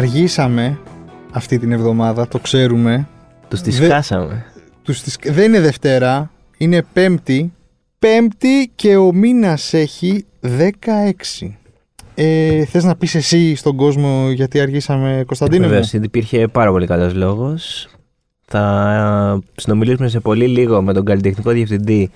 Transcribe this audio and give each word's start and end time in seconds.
αργήσαμε 0.00 0.78
αυτή 1.32 1.58
την 1.58 1.72
εβδομάδα, 1.72 2.28
το 2.28 2.38
ξέρουμε. 2.38 3.08
Τους 3.48 3.60
τη 3.60 3.70
Δε- 3.70 3.84
σκάσαμε. 3.84 4.44
Τους 4.82 5.02
τις- 5.02 5.16
Δεν 5.24 5.44
είναι 5.44 5.60
Δευτέρα, 5.60 6.30
είναι 6.56 6.82
Πέμπτη. 6.92 7.52
Πέμπτη 7.98 8.70
και 8.74 8.96
ο 8.96 9.12
μήνας 9.12 9.72
έχει 9.74 10.24
16. 10.40 11.58
Ε, 12.14 12.64
θες 12.64 12.84
να 12.84 12.96
πεις 12.96 13.14
εσύ 13.14 13.54
στον 13.54 13.76
κόσμο 13.76 14.30
γιατί 14.30 14.60
αργήσαμε 14.60 15.22
Κωνσταντίνε 15.26 15.62
μου; 15.62 15.68
Βεβαίως, 15.68 15.90
γιατί 15.90 16.06
υπήρχε 16.06 16.48
πάρα 16.48 16.70
πολύ 16.70 16.86
καλός 16.86 17.14
λόγος. 17.14 17.88
Θα 18.44 19.40
συνομιλήσουμε 19.56 20.08
σε 20.08 20.20
πολύ 20.20 20.46
λίγο 20.46 20.82
με 20.82 20.92
τον 20.92 21.04
καλλιτεχνικό 21.04 21.50
διευθυντή 21.50 22.10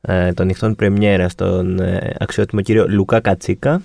ε, 0.00 0.32
των 0.32 0.46
νυχτών 0.46 0.74
Πρεμιέρας, 0.76 1.34
τον 1.34 1.80
ε, 1.80 2.14
αξιότιμο 2.18 2.60
κύριο 2.62 2.86
Λουκά 2.88 3.20
Κατσίκα. 3.20 3.82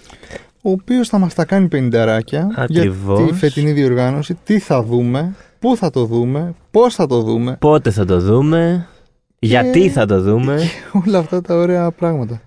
Ο 0.68 0.72
οποίος 0.72 1.10
θα 1.10 1.18
μας 1.18 1.34
τα 1.34 1.46
κάνει 1.46 1.68
πενηνταράκια 1.68 2.52
Ακριβώς. 2.56 3.20
για 3.20 3.28
τη 3.28 3.34
φετινή 3.34 3.72
διοργάνωση. 3.72 4.38
Τι 4.44 4.60
θα 4.60 4.84
δούμε, 4.84 5.36
πού 5.60 5.76
θα 5.78 5.90
το 5.90 6.06
δούμε, 6.06 6.56
πώς 6.72 6.96
θα 6.96 7.08
το 7.08 7.22
δούμε. 7.22 7.58
Πότε 7.60 7.92
θα 7.92 8.06
το 8.06 8.20
δούμε, 8.20 8.88
γιατί 9.40 9.90
θα 9.90 10.06
το 10.06 10.22
δούμε. 10.22 10.60
όλα 11.06 11.18
αυτά 11.18 11.42
τα 11.42 11.56
ωραία 11.56 11.92
πράγματα. 11.92 12.42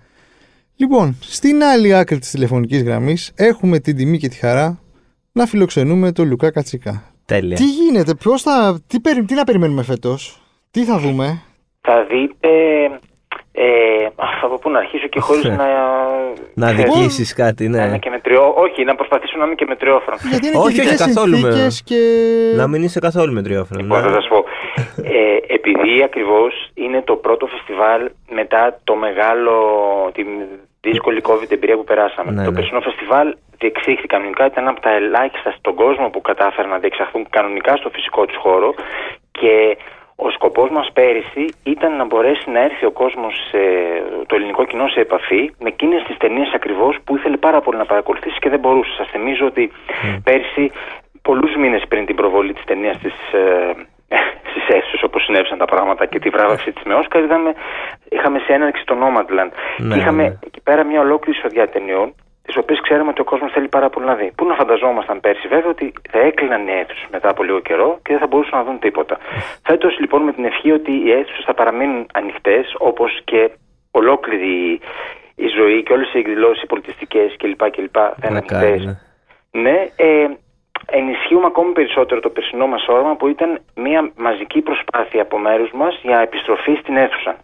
Λοιπόν, 0.75 1.17
στην 1.19 1.63
άλλη 1.63 1.93
άκρη 1.93 2.19
της 2.19 2.31
τηλεφωνικής 2.31 2.83
γραμμής 2.83 3.31
έχουμε 3.35 3.79
την 3.79 3.95
τιμή 3.95 4.17
και 4.17 4.27
τη 4.27 4.35
χαρά 4.35 4.79
να 5.31 5.45
φιλοξενούμε 5.45 6.11
τον 6.11 6.27
Λουκά 6.27 6.51
Κατσικά. 6.51 7.03
Τέλεια. 7.25 7.55
Τι 7.55 7.65
γίνεται, 7.65 8.15
ποιος 8.15 8.41
θα, 8.41 8.79
τι, 8.87 8.99
περι- 8.99 9.25
τι 9.25 9.33
να 9.33 9.43
περιμένουμε 9.43 9.83
φέτος, 9.83 10.41
τι 10.71 10.83
θα 10.83 10.99
δούμε; 10.99 11.41
Θα 11.81 12.05
δείτε. 12.09 12.47
Ε, 13.51 14.05
αχ, 14.15 14.43
από 14.43 14.57
πού 14.59 14.69
να 14.69 14.79
αρχίσω 14.79 15.07
και 15.07 15.19
χωρίς 15.19 15.45
Ε, 15.45 15.49
να. 15.49 15.67
Να 16.53 16.73
ξέρεις, 16.73 16.93
δικήσει 16.93 17.33
κάτι, 17.33 17.67
να 17.67 17.77
είμαι 17.77 17.89
ναι. 17.89 17.97
και 17.97 18.09
μετριό, 18.09 18.53
όχι, 18.57 18.83
να 18.83 18.95
προσπαθήσω 18.95 19.37
να 19.37 19.45
είμαι 19.45 19.55
και 19.55 19.65
μετριόφρον. 19.67 20.17
Γιατί 20.29 20.47
είναι 20.47 20.57
Όχι, 20.57 20.73
και 20.75 20.81
όχι, 20.81 20.89
ειδικές 20.89 21.05
καθόλου 21.05 21.31
με- 21.31 21.37
συνθήκες 21.37 21.83
και... 21.83 21.99
Να 22.55 22.67
μην 22.67 22.83
είσαι 22.83 22.99
καθόλου 22.99 23.33
με 23.33 23.41
τριόφρονο. 23.41 23.81
Λοιπόν, 23.83 24.01
θα 24.01 24.09
σας 24.11 24.27
πω. 24.27 24.43
Ε, 25.03 25.53
επειδή 25.57 26.03
ακριβώς 26.03 26.69
είναι 26.73 27.01
το 27.01 27.15
πρώτο 27.15 27.45
φεστιβάλ 27.47 28.09
μετά 28.29 28.79
το 28.83 28.95
μεγάλο, 28.95 29.53
τη 30.13 30.23
δύσκολη 30.81 31.21
COVID 31.23 31.51
εμπειρία 31.51 31.75
που 31.75 31.83
περάσαμε. 31.83 32.31
Ναι, 32.31 32.43
το 32.43 32.49
ναι. 32.49 32.55
περσινό 32.55 32.79
φεστιβάλ 32.81 33.35
διεξήχθη 33.57 34.07
κανονικά, 34.07 34.45
ήταν 34.45 34.67
από 34.67 34.79
τα 34.81 34.91
ελάχιστα 34.91 35.51
στον 35.57 35.75
κόσμο 35.75 36.09
που 36.09 36.21
κατάφεραν 36.21 36.69
να 36.69 36.77
διεξαχθούν 36.77 37.27
κανονικά 37.29 37.75
στο 37.75 37.89
φυσικό 37.89 38.25
τους 38.25 38.37
χώρο 38.37 38.73
και 39.31 39.77
ο 40.25 40.29
σκοπός 40.29 40.69
μας 40.69 40.87
πέρυσι 40.93 41.45
ήταν 41.63 41.95
να 41.95 42.05
μπορέσει 42.05 42.49
να 42.49 42.59
έρθει 42.67 42.85
ο 42.85 42.91
κόσμος, 42.91 43.33
σε- 43.49 44.03
το 44.27 44.35
ελληνικό 44.35 44.65
κοινό 44.65 44.87
σε 44.87 44.99
επαφή 44.99 45.51
με 45.59 45.67
εκείνες 45.69 46.03
τις 46.03 46.17
ταινίες 46.17 46.51
ακριβώς 46.53 46.97
που 47.03 47.15
ήθελε 47.17 47.37
πάρα 47.37 47.61
πολύ 47.61 47.77
να 47.77 47.85
παρακολουθήσει 47.85 48.39
και 48.39 48.49
δεν 48.49 48.59
μπορούσε. 48.59 48.91
Σας 48.97 49.07
θυμίζω 49.09 49.45
ότι 49.45 49.71
πέρυσι, 50.23 50.71
πολλούς 51.21 51.55
μήνες 51.55 51.83
πριν 51.87 52.05
την 52.05 52.15
προβολή 52.15 52.53
της 52.53 52.63
ταινίας 52.63 52.97
της, 52.97 53.13
ε, 53.33 53.73
στις 54.49 54.67
αίθουσες 54.67 55.03
όπως 55.03 55.23
συνέβησαν 55.23 55.57
τα 55.57 55.65
πράγματα 55.65 56.05
και 56.05 56.19
τη 56.19 56.29
βράβευση 56.29 56.71
της 56.71 56.83
με 56.83 56.93
Όσκαρ, 56.93 57.23
είδαμε, 57.23 57.53
είχαμε 58.09 58.39
σε 58.39 58.53
έναρξη 58.53 58.83
το 58.85 58.95
Nomadland 59.03 59.51
Ναι, 59.77 59.93
και 59.93 59.99
είχαμε 59.99 60.23
ναι. 60.23 60.35
εκεί 60.45 60.61
πέρα 60.63 60.83
μια 60.85 60.99
ολόκληρη 60.99 61.39
σοδιά 61.39 61.67
ταινιών 61.69 62.07
τι 62.11 62.23
οποίε 62.59 62.77
ξέρουμε 62.81 63.09
ότι 63.09 63.21
ο 63.21 63.23
κόσμος 63.23 63.51
θέλει 63.51 63.67
πάρα 63.67 63.89
πολύ 63.89 64.05
να 64.05 64.15
δει. 64.15 64.31
Πού 64.35 64.45
να 64.45 64.55
φανταζόμασταν 64.55 65.19
πέρσι, 65.19 65.47
βέβαια, 65.47 65.69
ότι 65.69 65.93
θα 66.11 66.19
έκλειναν 66.19 66.67
οι 66.67 66.71
αίθουσες 66.71 67.07
μετά 67.11 67.29
από 67.29 67.43
λίγο 67.43 67.59
καιρό 67.59 67.89
και 68.03 68.11
δεν 68.13 68.19
θα 68.19 68.27
μπορούσαν 68.27 68.57
να 68.59 68.65
δουν 68.65 68.79
τίποτα. 68.79 69.17
Φέτος, 69.63 69.99
λοιπόν, 69.99 70.21
με 70.21 70.31
την 70.31 70.45
ευχή 70.45 70.71
ότι 70.71 70.91
οι 70.91 71.11
αίθουσες 71.11 71.43
θα 71.45 71.53
παραμείνουν 71.53 72.05
ανοιχτές, 72.13 72.75
όπως 72.77 73.21
και 73.23 73.51
ολόκληρη 73.91 74.79
η 75.35 75.47
ζωή 75.57 75.83
και 75.83 75.93
όλες 75.93 76.13
οι 76.13 76.17
εκδηλώσεις 76.17 76.65
πολιτιστικές 76.67 77.35
κλπ. 77.37 77.69
κλπ. 77.69 77.95
θα 77.97 78.15
είναι 78.23 78.33
Μακάρι, 78.33 78.65
ανοιχτές. 78.65 78.85
ναι. 78.85 79.61
Ναι, 79.61 79.87
ε, 79.95 80.27
ενισχύουμε 80.85 81.45
ακόμη 81.45 81.71
περισσότερο 81.71 82.19
το 82.19 82.29
περσινό 82.29 82.67
μας 82.67 82.87
όραμα 82.87 83.15
που 83.15 83.27
ήταν 83.27 83.61
μια 83.75 84.11
μαζική 84.17 84.61
προσπάθεια 84.61 85.21
από 85.21 85.37
μέρους 85.37 85.71
μας 85.71 85.99
για 86.01 86.19
επιστροφή 86.19 86.75
στην 86.81 86.97
αίθουσα. 86.97 87.35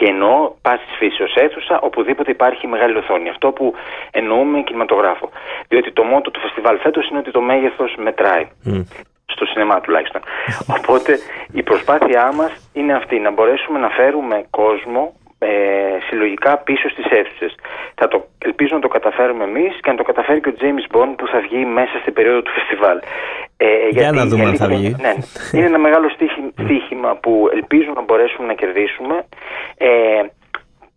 Και 0.00 0.06
εννοώ 0.06 0.52
πάσης 0.62 0.94
φύσεως 0.98 1.34
αίθουσα, 1.34 1.80
οπουδήποτε 1.80 2.30
υπάρχει 2.30 2.66
μεγάλη 2.66 2.96
οθόνη. 2.96 3.28
Αυτό 3.28 3.50
που 3.50 3.74
εννοούμε 4.10 4.62
κινηματογράφο. 4.62 5.30
Διότι 5.68 5.92
το 5.92 6.02
μότο 6.02 6.30
του 6.30 6.40
φεστιβάλ 6.40 6.78
φέτος 6.78 7.08
είναι 7.08 7.18
ότι 7.18 7.30
το 7.30 7.40
μέγεθος 7.40 7.94
μετράει. 7.98 8.46
Μμ. 8.64 8.80
Στο 9.26 9.44
σινεμά 9.46 9.80
τουλάχιστον. 9.80 10.20
Οπότε 10.78 11.18
η 11.52 11.62
προσπάθειά 11.62 12.32
μας 12.32 12.70
είναι 12.72 12.92
αυτή, 12.92 13.18
να 13.18 13.30
μπορέσουμε 13.30 13.78
να 13.78 13.88
φέρουμε 13.88 14.44
κόσμο 14.50 15.12
ε, 15.38 15.48
συλλογικά 16.08 16.58
πίσω 16.58 16.88
στις 16.88 17.06
αίθουσες. 17.10 17.54
Θα 17.94 18.08
το, 18.08 18.26
ελπίζω 18.38 18.74
να 18.74 18.80
το 18.80 18.88
καταφέρουμε 18.88 19.44
εμείς 19.44 19.80
και 19.80 19.90
να 19.90 19.96
το 19.96 20.02
καταφέρει 20.02 20.40
και 20.40 20.48
ο 20.48 20.54
James 20.60 20.96
Bond 20.96 21.14
που 21.16 21.26
θα 21.26 21.40
βγει 21.40 21.64
μέσα 21.64 21.98
στην 22.00 22.12
περίοδο 22.12 22.42
του 22.42 22.50
φεστιβάλ. 22.50 22.98
Ε, 23.62 23.88
γιατί 23.90 24.16
να 24.16 24.22
η 24.24 24.28
δούμε 24.28 24.42
αν 24.42 24.48
αλήθεια 24.48 24.66
θα 24.66 24.72
είναι- 24.72 24.88
βγει. 24.88 24.96
Ναι, 25.02 25.14
είναι 25.52 25.66
ένα 25.66 25.78
μεγάλο 25.78 26.08
στίχη- 26.08 26.52
στίχημα 26.64 27.16
που 27.22 27.48
ελπίζω 27.52 27.92
να 27.94 28.02
μπορέσουμε 28.02 28.46
να 28.46 28.54
κερδίσουμε. 28.54 29.26
Ε, 29.76 29.88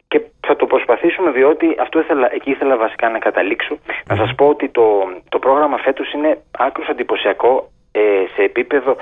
και 0.08 0.22
θα 0.48 0.56
το 0.56 0.66
προσπαθήσουμε 0.66 1.32
διότι 1.32 1.76
αυτό 1.80 2.00
ήθελα, 2.00 2.30
εκεί 2.34 2.50
ήθελα 2.50 2.78
βασικά 2.78 3.10
να 3.10 3.20
καταλήξω. 3.20 3.78
Να 4.06 4.16
σας 4.16 4.36
πω 4.36 4.46
ότι 4.48 4.70
το, 4.70 4.86
το 5.30 5.40
πρόγραμμα 5.40 5.78
φέτος 5.78 6.14
είναι 6.14 6.38
άκρως 6.58 6.88
εντυπωσιακό 6.88 7.70
ε, 7.92 8.00
σε 8.36 8.42
επίπεδο 8.44 8.96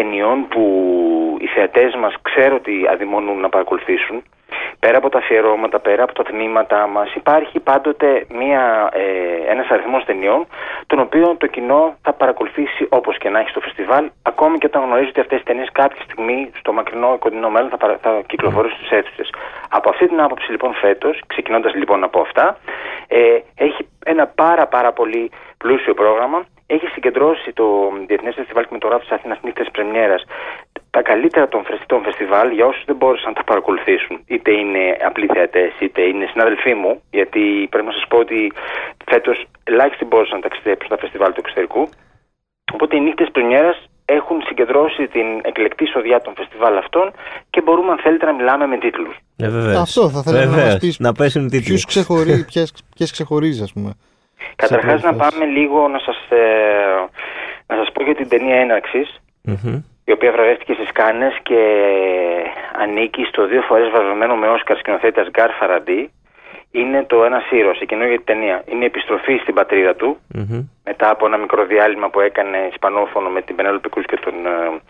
ταινιών 0.00 0.48
που 0.48 0.64
οι 1.40 1.46
θεατές 1.46 1.94
μας 1.94 2.14
ξέρω 2.22 2.54
ότι 2.54 2.74
αδειμονούν 2.92 3.40
να 3.40 3.48
παρακολουθήσουν. 3.48 4.22
Πέρα 4.78 4.96
από 4.98 5.08
τα 5.08 5.18
αφιερώματα, 5.18 5.78
πέρα 5.78 6.02
από 6.02 6.12
τα 6.12 6.22
τμήματά 6.22 6.86
μας 6.86 7.14
υπάρχει 7.14 7.60
πάντοτε 7.60 8.26
μια, 8.40 8.90
ε, 8.92 9.50
ένας 9.52 9.68
αριθμός 9.68 10.04
ταινιών 10.04 10.46
τον 10.86 10.98
οποίο 10.98 11.36
το 11.38 11.46
κοινό 11.46 11.96
θα 12.02 12.12
παρακολουθήσει 12.12 12.86
όπως 12.88 13.18
και 13.18 13.28
να 13.28 13.38
έχει 13.38 13.48
στο 13.50 13.60
φεστιβάλ 13.60 14.10
ακόμη 14.22 14.58
και 14.58 14.66
όταν 14.66 14.82
γνωρίζει 14.82 15.08
ότι 15.08 15.20
αυτές 15.20 15.40
οι 15.40 15.44
ταινίες 15.44 15.68
κάποια 15.72 16.02
στιγμή 16.02 16.50
στο 16.58 16.72
μακρινό 16.72 17.16
κοντινό 17.18 17.50
μέλλον 17.50 17.70
θα, 17.70 17.76
παρα- 17.76 17.98
θα 18.02 18.22
κυκλοφορήσουν 18.26 18.76
στις 18.78 18.90
αίθουσες. 18.90 19.28
Από 19.68 19.88
αυτή 19.88 20.08
την 20.08 20.20
άποψη 20.20 20.50
λοιπόν 20.50 20.74
φέτος, 20.74 21.20
ξεκινώντας 21.26 21.74
λοιπόν 21.74 22.04
από 22.04 22.20
αυτά, 22.20 22.58
ε, 23.08 23.38
έχει 23.54 23.88
ένα 24.04 24.26
πάρα 24.26 24.66
πάρα 24.66 24.92
πολύ 24.92 25.30
πλούσιο 25.58 25.94
πρόγραμμα 25.94 26.44
έχει 26.74 26.86
συγκεντρώσει 26.94 27.48
το 27.52 27.66
Διεθνές 28.06 28.34
Φεστιβάλ 28.34 28.64
Κινηματογράφου 28.64 29.04
της 29.06 29.12
Αθήνας 29.16 29.38
νύχτες 29.44 29.68
πρεμιέρας 29.72 30.22
τα 30.90 31.02
καλύτερα 31.02 31.48
των 31.48 31.64
φεστιβάλ 31.64 32.02
φεστιβάλ 32.08 32.48
για 32.56 32.66
όσους 32.66 32.84
δεν 32.84 32.96
μπόρεσαν 32.96 33.28
να 33.32 33.34
τα 33.40 33.44
παρακολουθήσουν. 33.44 34.14
Είτε 34.26 34.50
είναι 34.60 34.82
απλοί 35.08 35.26
θεατές, 35.34 35.70
είτε 35.80 36.00
είναι 36.02 36.26
συναδελφοί 36.32 36.74
μου, 36.74 36.92
γιατί 37.10 37.42
πρέπει 37.70 37.86
να 37.86 37.92
σας 37.98 38.04
πω 38.08 38.16
ότι 38.18 38.52
φέτος 39.10 39.44
ελάχιστοι 39.64 40.04
μπόρεσαν 40.04 40.36
να 40.38 40.44
ταξιδέψουν 40.48 40.86
στα 40.86 40.98
φεστιβάλ 41.02 41.30
του 41.32 41.40
εξωτερικού. 41.44 41.82
Οπότε 42.72 42.96
οι 42.96 43.00
νύχτες 43.00 43.28
πρεμιέρας 43.32 43.76
έχουν 44.04 44.42
συγκεντρώσει 44.46 45.06
την 45.06 45.26
εκλεκτή 45.42 45.86
σοδιά 45.86 46.20
των 46.20 46.32
φεστιβάλ 46.36 46.76
αυτών 46.76 47.12
και 47.50 47.60
μπορούμε 47.64 47.90
αν 47.90 47.98
θέλετε 47.98 48.24
να 48.26 48.32
μιλάμε 48.34 48.66
με 48.66 48.78
τίτλους. 48.78 49.16
Ε, 49.36 49.48
βεβαίως. 49.48 49.76
Αυτό 49.80 50.10
θα 50.10 50.22
θέλαμε 50.22 50.44
να 50.44 50.50
Βεβαίως. 50.50 50.68
μας 50.72 50.78
πεις 50.80 50.98
Να 50.98 51.12
πέσουν 51.12 51.42
τίτλοι. 51.48 51.60
ποιους 51.66 51.84
ξεχωρίζει, 51.84 52.44
ποιες, 52.44 52.72
ποιες 52.96 53.10
ξεχωρίζεις 53.12 53.62
ας 53.62 53.72
πούμε. 53.72 53.90
Καταρχάς 54.56 55.02
να 55.02 55.08
πρώτη 55.08 55.16
φάση. 55.24 55.38
πάμε 55.38 55.50
λίγο 55.50 55.88
να 55.88 55.98
σας, 55.98 56.16
ε, 56.28 57.08
να 57.66 57.76
σας 57.76 57.92
πω 57.92 58.02
για 58.02 58.14
την 58.14 58.28
ταινία 58.28 58.56
έναρξης 58.56 59.20
Μμμ. 59.42 59.82
η 60.04 60.12
οποία 60.12 60.32
βραβεύτηκε 60.32 60.72
στις 60.72 60.92
Κάνες 60.92 61.38
και 61.42 61.60
ανήκει 62.78 63.24
στο 63.24 63.46
δύο 63.46 63.62
φορές 63.62 63.88
βραβευμένο 63.88 64.36
με 64.36 64.48
Όσκαρ 64.48 64.76
σκηνοθέτης 64.78 65.30
Γκάρ 65.30 65.50
Φαραντί. 65.50 66.10
Είναι 66.72 67.04
το 67.04 67.24
ένα 67.24 67.42
ήρωας, 67.50 67.80
η 67.80 67.86
καινούργια 67.86 68.20
ταινία. 68.24 68.62
Είναι 68.66 68.82
η 68.82 68.86
επιστροφή 68.86 69.36
στην 69.42 69.54
πατρίδα 69.54 69.94
του 69.94 70.18
Μμμ. 70.34 70.68
μετά 70.84 71.10
από 71.10 71.26
ένα 71.26 71.36
μικρό 71.36 71.64
διάλειμμα 71.64 72.10
που 72.10 72.20
έκανε 72.20 72.58
ισπανόφωνο 72.70 73.28
με 73.28 73.42
την 73.42 73.56
Πενέλο 73.56 73.80
Κρούς 73.90 74.06
και 74.06 74.16
τον 74.16 74.34
ε, 74.46 74.80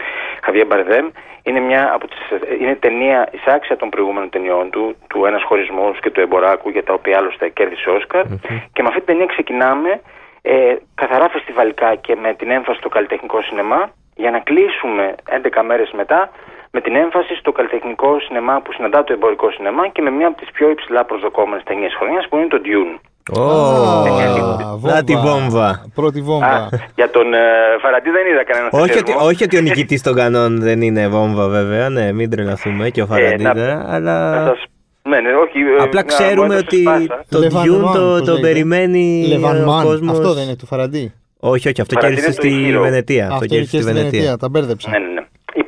Χαβιέ 0.43 0.65
Μπαρδέμ. 0.65 1.07
Είναι, 1.43 1.61
μια 1.61 1.91
από 1.95 2.07
τις, 2.09 2.19
ε, 2.31 2.55
είναι 2.61 2.75
ταινία 2.75 3.29
εισάξια 3.33 3.77
των 3.77 3.89
προηγούμενων 3.89 4.31
ταινιών 4.31 4.71
του, 4.71 4.97
του 5.09 5.25
Ένας 5.25 5.43
Χωρισμός 5.43 6.01
και 6.01 6.11
του 6.11 6.21
Εμποράκου, 6.21 6.69
για 6.71 6.85
τα 6.85 6.93
οποία 6.93 7.19
άλλωστε 7.19 7.49
κέρδισε 7.49 7.91
Όσκαρ. 7.91 8.25
Και 8.73 8.83
με 8.83 8.89
αυτή 8.89 9.01
την 9.01 9.07
ταινία 9.07 9.27
ξεκινάμε 9.27 10.01
ε, 10.43 10.75
καθαρά 10.95 11.29
φεστιβαλικά 11.29 11.95
και 11.95 12.17
με 12.17 12.35
την 12.35 12.51
έμφαση 12.51 12.79
στο 12.79 12.89
καλλιτεχνικό 12.89 13.43
σινεμά 13.43 13.91
για 14.15 14.31
να 14.31 14.39
κλείσουμε 14.39 15.15
11 15.43 15.63
μέρες 15.67 15.91
μετά 15.91 16.31
με 16.71 16.81
την 16.81 16.95
έμφαση 16.97 17.35
στο 17.41 17.53
καλλιτεχνικό 17.53 18.21
σινεμά 18.21 18.61
που 18.63 18.73
συναντά 18.73 19.05
το 19.05 19.13
εμπορικό 19.13 19.51
σινεμά 19.51 19.89
και 19.89 20.03
με 20.03 20.11
μία 20.11 20.27
από 20.27 20.37
τις 20.41 20.51
πιο 20.57 20.71
υψηλά 20.71 21.05
προσδοκόμενες 21.05 21.63
ταινίες 21.65 21.93
χρονιάς 21.99 22.25
που 22.29 22.37
είναι 22.37 22.47
το 22.55 22.61
Dune. 22.69 22.93
Ω, 23.39 23.43
Α, 23.43 24.95
Να 24.95 25.05
τη 25.05 25.17
βόμβα. 25.17 25.85
Πρώτη 25.95 26.21
βόμβα. 26.23 26.47
Α, 26.47 26.69
για 26.95 27.11
τον 27.11 27.35
ε, 27.35 27.39
Φαραντί 27.83 28.11
δεν 28.11 28.27
είδα 28.33 28.45
κανένας 28.45 28.71
Όχι 28.73 28.99
ότι, 28.99 29.11
θεσμό. 29.13 29.27
όχι 29.27 29.45
ότι 29.45 29.57
ο 29.57 29.61
νικητής 29.61 30.03
των 30.03 30.15
κανόν 30.15 30.61
δεν 30.61 30.81
είναι 30.83 31.09
βόμβα, 31.09 31.49
βέβαια. 31.49 31.89
Ναι, 31.89 32.13
μην 32.13 32.31
τρελαθούμε 32.31 32.91
και 32.91 33.03
ο 33.03 33.07
Φαραντί 33.07 33.43
να- 33.43 33.55
τώρα, 33.55 33.75
Να 33.75 33.95
αλλά. 33.95 34.45
σας... 34.47 34.65
Ναι, 35.03 35.21
ναι, 35.21 35.29
όχι, 35.35 35.59
ε, 35.59 35.83
Απλά 35.83 36.01
να- 36.01 36.07
ξέρουμε 36.07 36.47
μου 36.47 36.53
έδωσε 36.53 36.67
ότι 36.67 36.81
σπάσα. 36.81 37.25
το 37.29 37.39
Λεβαν 37.39 37.65
Dune 37.65 37.81
Μαν, 37.83 37.95
το, 37.95 38.01
πώς 38.01 38.19
το 38.27 38.33
λέγεται. 38.33 38.49
περιμένει 38.49 39.27
Λεβαν 39.29 39.63
ο 39.63 39.67
Μαν. 39.67 39.85
κόσμος. 39.85 40.19
Αυτό 40.19 40.33
δεν 40.35 40.45
είναι 40.45 40.57
του 40.57 40.67
Φαραντί. 40.67 41.13
Όχι, 41.41 41.69
όχι, 41.69 41.81
αυτό 41.81 41.95
Φαραντί 41.95 42.15
κέρδισε 42.21 42.49
είναι 42.49 42.57
το 42.59 42.65
στη 42.67 42.77
Hero. 42.79 42.83
Βενετία. 42.83 43.23
Αυτό 43.23 43.35
Αυτό 43.35 43.45
είναι 43.45 43.55
κέρδισε 43.55 43.77
και 43.77 43.83
στη 43.83 43.91
στη 43.91 43.93
Βενετία. 43.99 44.11
Βενετία. 44.21 44.37
Τα 44.37 44.49
μπέρδεψα. 44.49 44.91
Ναι, 44.91 44.99
ναι, 44.99 45.07
ναι. 45.13 45.21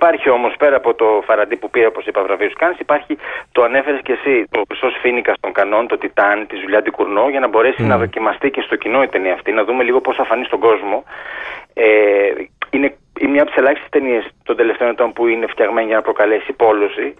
Υπάρχει 0.02 0.28
όμως 0.30 0.54
πέρα 0.58 0.76
από 0.76 0.94
το 0.94 1.22
Φαραντί 1.26 1.56
που 1.56 1.70
πήρε, 1.70 1.86
όπως 1.86 2.06
είπα, 2.06 2.22
βραβείο 2.22 2.50
Κάνης, 2.58 2.78
υπάρχει 2.78 3.18
το 3.52 3.62
ανέφερες 3.62 4.00
και 4.02 4.12
εσύ, 4.12 4.44
το 4.50 4.62
χρυσό 4.68 4.88
φίνικα 5.02 5.32
των 5.40 5.52
κανόν, 5.52 5.86
το 5.86 5.98
Τιτάν, 5.98 6.46
τη 6.46 6.56
Ζουλιά 6.56 6.82
Κουρνό, 6.92 7.28
για 7.28 7.40
να 7.40 7.48
μπορέσει 7.48 7.82
να 7.82 7.98
δοκιμαστεί 7.98 8.50
και 8.50 8.60
στο 8.60 8.76
κοινό 8.76 9.02
η 9.02 9.08
ταινία 9.08 9.32
αυτή, 9.32 9.52
να 9.52 9.64
δούμε 9.64 9.82
λίγο 9.84 10.00
πώς 10.00 10.16
θα 10.16 10.24
φανεί 10.24 10.44
στον 10.44 10.60
κόσμο. 10.60 11.04
Ε, 11.74 11.86
είναι, 12.70 12.94
είναι 13.20 13.30
μια 13.30 13.42
από 13.42 13.50
τις 13.50 13.60
ελάχιστες 13.60 13.90
ταινίες 13.90 14.24
των 14.44 14.56
τελευταίων 14.56 14.90
ετών 14.90 15.12
που 15.12 15.26
είναι 15.26 15.46
φτιαγμένη 15.46 15.86
για 15.86 15.96
να 15.96 16.02
προκαλέσει 16.02 16.52
πόλωση 16.52 17.14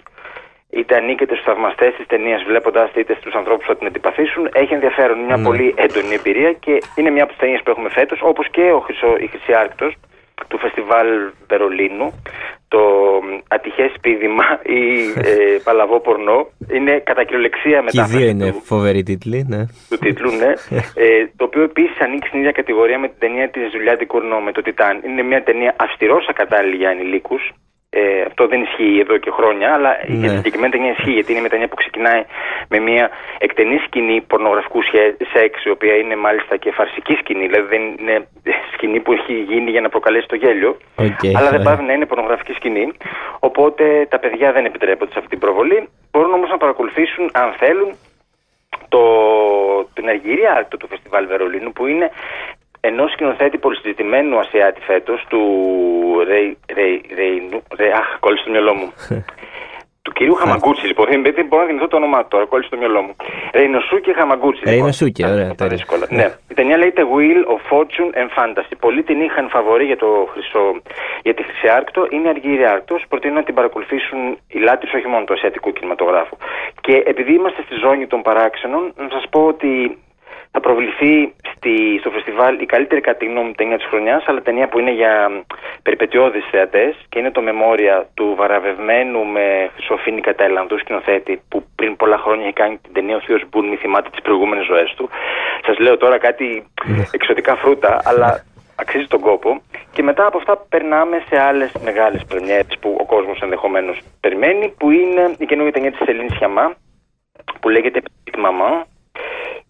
είτε 0.70 0.96
ανήκετε 0.96 1.34
στους 1.34 1.46
θαυμαστές 1.46 1.94
της 1.94 2.06
ταινίας, 2.06 2.42
βλέποντας 2.42 2.90
είτε 2.94 3.14
στους 3.20 3.34
ανθρώπους 3.34 3.66
που 3.66 3.72
θα 3.72 3.78
την 3.78 3.86
αντιπαθήσουν. 3.86 4.48
Έχει 4.52 4.74
ενδιαφέρον, 4.74 5.18
μια 5.18 5.36
ναι. 5.36 5.44
πολύ 5.44 5.74
έντονη 5.76 6.14
εμπειρία 6.14 6.52
και 6.52 6.82
είναι 6.96 7.10
μια 7.10 7.22
από 7.22 7.32
τις 7.32 7.40
ταινίες 7.40 7.60
που 7.62 7.70
έχουμε 7.70 7.88
φέτος, 7.88 8.18
όπως 8.22 8.48
και 8.50 8.70
ο 8.72 8.80
Χρυσό, 8.80 9.16
η 9.18 9.26
Χρυσή 9.26 9.52
Άρκτος 9.52 9.94
του 10.48 10.58
Φεστιβάλ 10.58 11.08
Βερολίνου. 11.48 12.22
Το 12.74 12.82
Ατυχές 13.48 13.92
Πίδημα 14.00 14.48
ή 14.78 14.80
ε, 15.30 15.58
Παλαβό 15.64 16.00
Πορνό 16.00 16.38
είναι 16.76 16.92
κατά 17.08 17.22
κυριολεξία 17.24 17.82
μετά. 17.82 17.90
Και 17.92 18.00
οι 18.00 18.16
δύο 18.16 18.28
είναι 18.28 18.54
φοβεροί 18.70 19.02
τίτλοι, 19.02 19.44
ναι. 19.48 19.62
Του 19.90 19.98
τίτλου, 20.04 20.30
ναι. 20.42 20.52
ε, 21.04 21.06
το 21.36 21.44
οποίο 21.44 21.62
επίσης 21.62 22.00
ανήκει 22.00 22.26
στην 22.26 22.38
ίδια 22.38 22.52
κατηγορία 22.52 22.98
με 22.98 23.08
την 23.08 23.18
ταινία 23.18 23.48
της 23.50 23.62
Ζουλιάτη 23.72 24.06
Κουρνό, 24.06 24.40
με 24.40 24.52
το 24.52 24.62
Τιτάν. 24.62 24.94
Είναι 25.06 25.22
μια 25.22 25.42
ταινία 25.42 25.74
αυστηρός 25.78 26.26
ακατάλληλη 26.28 26.76
για 26.76 26.90
ανηλίκου. 26.90 27.38
Ε, 27.94 28.22
αυτό 28.26 28.46
δεν 28.46 28.60
ισχύει 28.62 28.98
εδώ 29.00 29.16
και 29.16 29.30
χρόνια, 29.30 29.74
αλλά 29.74 29.90
ναι. 30.06 30.16
για 30.20 30.28
τη 30.30 30.36
συγκεκριμένη 30.36 30.72
ταινία 30.72 30.90
ισχύει, 30.90 31.10
γιατί 31.10 31.30
είναι 31.30 31.40
μια 31.40 31.50
ταινία 31.50 31.68
που 31.68 31.74
ξεκινάει 31.74 32.22
με 32.68 32.78
μια 32.78 33.10
εκτενή 33.38 33.78
σκηνή 33.86 34.20
πορνογραφικού 34.20 34.80
σεξ, 35.32 35.64
η 35.64 35.70
οποία 35.70 35.94
είναι 35.96 36.16
μάλιστα 36.16 36.56
και 36.56 36.70
φαρσική 36.72 37.14
σκηνή, 37.14 37.46
δηλαδή 37.46 37.68
δεν 37.76 37.82
είναι 37.98 38.26
σκηνή 38.72 39.00
που 39.00 39.12
έχει 39.12 39.32
γίνει 39.32 39.70
για 39.70 39.80
να 39.80 39.88
προκαλέσει 39.88 40.26
το 40.26 40.36
γέλιο, 40.36 40.76
okay, 40.96 41.32
αλλά 41.36 41.50
δεν 41.50 41.62
πάβει 41.62 41.82
να 41.82 41.92
είναι 41.92 42.06
πορνογραφική 42.06 42.52
σκηνή. 42.52 42.92
Οπότε 43.38 44.06
τα 44.10 44.18
παιδιά 44.18 44.52
δεν 44.52 44.64
επιτρέπονται 44.64 45.12
σε 45.12 45.18
αυτή 45.18 45.30
την 45.30 45.38
προβολή. 45.38 45.88
Μπορούν 46.10 46.32
όμως 46.32 46.50
να 46.50 46.56
παρακολουθήσουν, 46.56 47.30
αν 47.32 47.52
θέλουν, 47.52 47.90
το, 48.88 49.02
την 49.94 50.08
αργυρία 50.08 50.66
του 50.78 50.88
Φεστιβάλ 50.88 51.26
Βερολίνου, 51.26 51.72
που 51.72 51.86
είναι 51.86 52.10
ενός 52.84 53.12
σκηνοθέτη 53.12 53.58
πολυσυζητημένου 53.58 54.38
Ασιάτη 54.38 54.80
φέτος, 54.80 55.24
του 55.28 55.42
Ρεϊ. 56.26 56.56
Ρεϊ. 57.16 57.48
Αχ, 57.96 58.18
κόλλησε 58.20 58.44
το 58.44 58.50
μυαλό 58.50 58.74
μου. 58.74 58.92
του 60.02 60.12
κυρίου 60.12 60.34
Χαμαγκούτσι, 60.34 60.86
λοιπόν. 60.86 61.06
Δεν 61.22 61.46
μπορώ 61.46 61.62
να 61.62 61.68
θυμηθώ 61.68 61.88
το 61.88 61.96
όνομά 61.96 62.20
του 62.22 62.28
τώρα, 62.28 62.44
κόλλησε 62.44 62.70
το 62.70 62.76
μυαλό 62.76 63.02
μου. 63.02 63.16
Ρεϊνοσούκη 63.52 64.14
Χαμαγκούτσι. 64.14 64.58
Λοιπόν. 64.58 64.72
Ρεϊνοσούκη, 64.72 65.26
ωραία. 65.26 65.54
Τα 65.54 65.66
δύσκολα. 65.66 66.06
ναι. 66.10 66.26
Η 66.48 66.54
ταινία 66.54 66.76
λέγεται 66.76 67.02
Wheel 67.14 67.40
of 67.54 67.60
Fortune 67.70 68.10
and 68.20 68.30
Fantasy. 68.38 68.74
Πολλοί 68.78 69.02
την 69.02 69.20
είχαν 69.20 69.48
φαβορή 69.48 69.84
για, 69.84 69.96
το 69.96 70.28
χρυσό, 70.32 70.82
για 71.22 71.34
τη 71.34 71.42
Χρυσή 71.42 71.68
Άρκτο. 71.68 72.06
Είναι 72.10 72.28
αργή 72.28 72.64
Άρκτος. 72.64 73.04
Προτείνω 73.08 73.34
να 73.34 73.42
την 73.42 73.54
παρακολουθήσουν 73.54 74.38
οι 74.48 74.58
λάτρε 74.58 74.98
όχι 74.98 75.08
μόνο 75.08 75.24
του 75.24 75.32
ασιατικού 75.32 75.72
κινηματογράφου. 75.72 76.36
Και 76.80 77.02
επειδή 77.06 77.32
είμαστε 77.34 77.62
στη 77.62 77.74
ζώνη 77.74 78.06
των 78.06 78.22
παράξενων, 78.22 78.92
να 78.96 79.08
σας 79.10 79.24
πω 79.30 79.46
ότι 79.46 79.98
θα 80.54 80.60
προβληθεί 80.60 81.34
στη, 81.52 81.96
στο 82.00 82.10
φεστιβάλ 82.10 82.60
η 82.60 82.66
καλύτερη 82.66 83.00
κατά 83.00 83.18
τη 83.18 83.26
γνώμη 83.26 83.52
ταινία 83.52 83.76
της 83.76 83.86
χρονιάς, 83.86 84.22
αλλά 84.26 84.42
ταινία 84.42 84.68
που 84.68 84.78
είναι 84.78 84.92
για 84.92 85.44
περιπετειώδεις 85.82 86.44
θεατές 86.50 86.94
και 87.08 87.18
είναι 87.18 87.30
το 87.30 87.42
μεμόρια 87.42 88.08
του 88.14 88.34
βαραβευμένου 88.36 89.24
με 89.26 89.70
χρυσοφίνη 89.74 90.20
Ταϊλανδού 90.20 90.78
σκηνοθέτη 90.78 91.42
που 91.48 91.64
πριν 91.74 91.96
πολλά 91.96 92.18
χρόνια 92.18 92.44
έχει 92.44 92.52
κάνει 92.52 92.78
την 92.82 92.92
ταινία 92.92 93.16
Ο 93.16 93.20
Θείο 93.20 93.38
Μπουν, 93.48 93.68
μη 93.68 93.76
θυμάται 93.76 94.08
τις 94.10 94.20
προηγούμενες 94.20 94.64
ζωές 94.66 94.94
του. 94.96 95.08
Σας 95.66 95.78
λέω 95.78 95.96
τώρα 95.96 96.18
κάτι 96.18 96.66
ναι. 96.86 97.04
εξωτικά 97.12 97.56
φρούτα, 97.56 98.00
αλλά 98.04 98.44
αξίζει 98.76 99.06
τον 99.06 99.20
κόπο. 99.20 99.62
Και 99.92 100.02
μετά 100.02 100.26
από 100.26 100.36
αυτά 100.38 100.56
περνάμε 100.68 101.24
σε 101.28 101.40
άλλες 101.40 101.72
μεγάλες 101.84 102.24
πρεμιέρες 102.24 102.76
που 102.80 102.96
ο 103.00 103.04
κόσμος 103.06 103.40
ενδεχομένως 103.40 103.98
περιμένει, 104.20 104.74
που 104.78 104.90
είναι 104.90 105.34
η 105.38 105.46
καινούργια 105.46 105.72
ταινία 105.72 105.90
της 105.90 106.00
Ελίνη 106.06 106.34
Χιαμά, 106.36 106.74
που 107.60 107.68
λέγεται 107.68 108.02
Petit 108.06 108.38
Maman, 108.44 108.82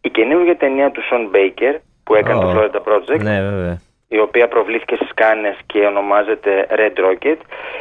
η 0.02 0.10
καινούργια 0.10 0.56
ταινία 0.56 0.90
του 0.90 1.02
Σον 1.02 1.28
Μπέικερ 1.30 1.74
που 2.04 2.14
έκανε 2.14 2.40
το 2.40 2.50
Florida 2.50 2.80
Project. 2.88 3.22
Ναι, 3.22 3.40
βέβαια. 3.40 3.80
Η 4.08 4.18
οποία 4.18 4.48
προβλήθηκε 4.48 4.96
στις 4.96 5.14
Κάνες 5.14 5.56
και 5.66 5.78
ονομάζεται 5.78 6.66
Red 6.70 7.04
Rocket. 7.04 7.36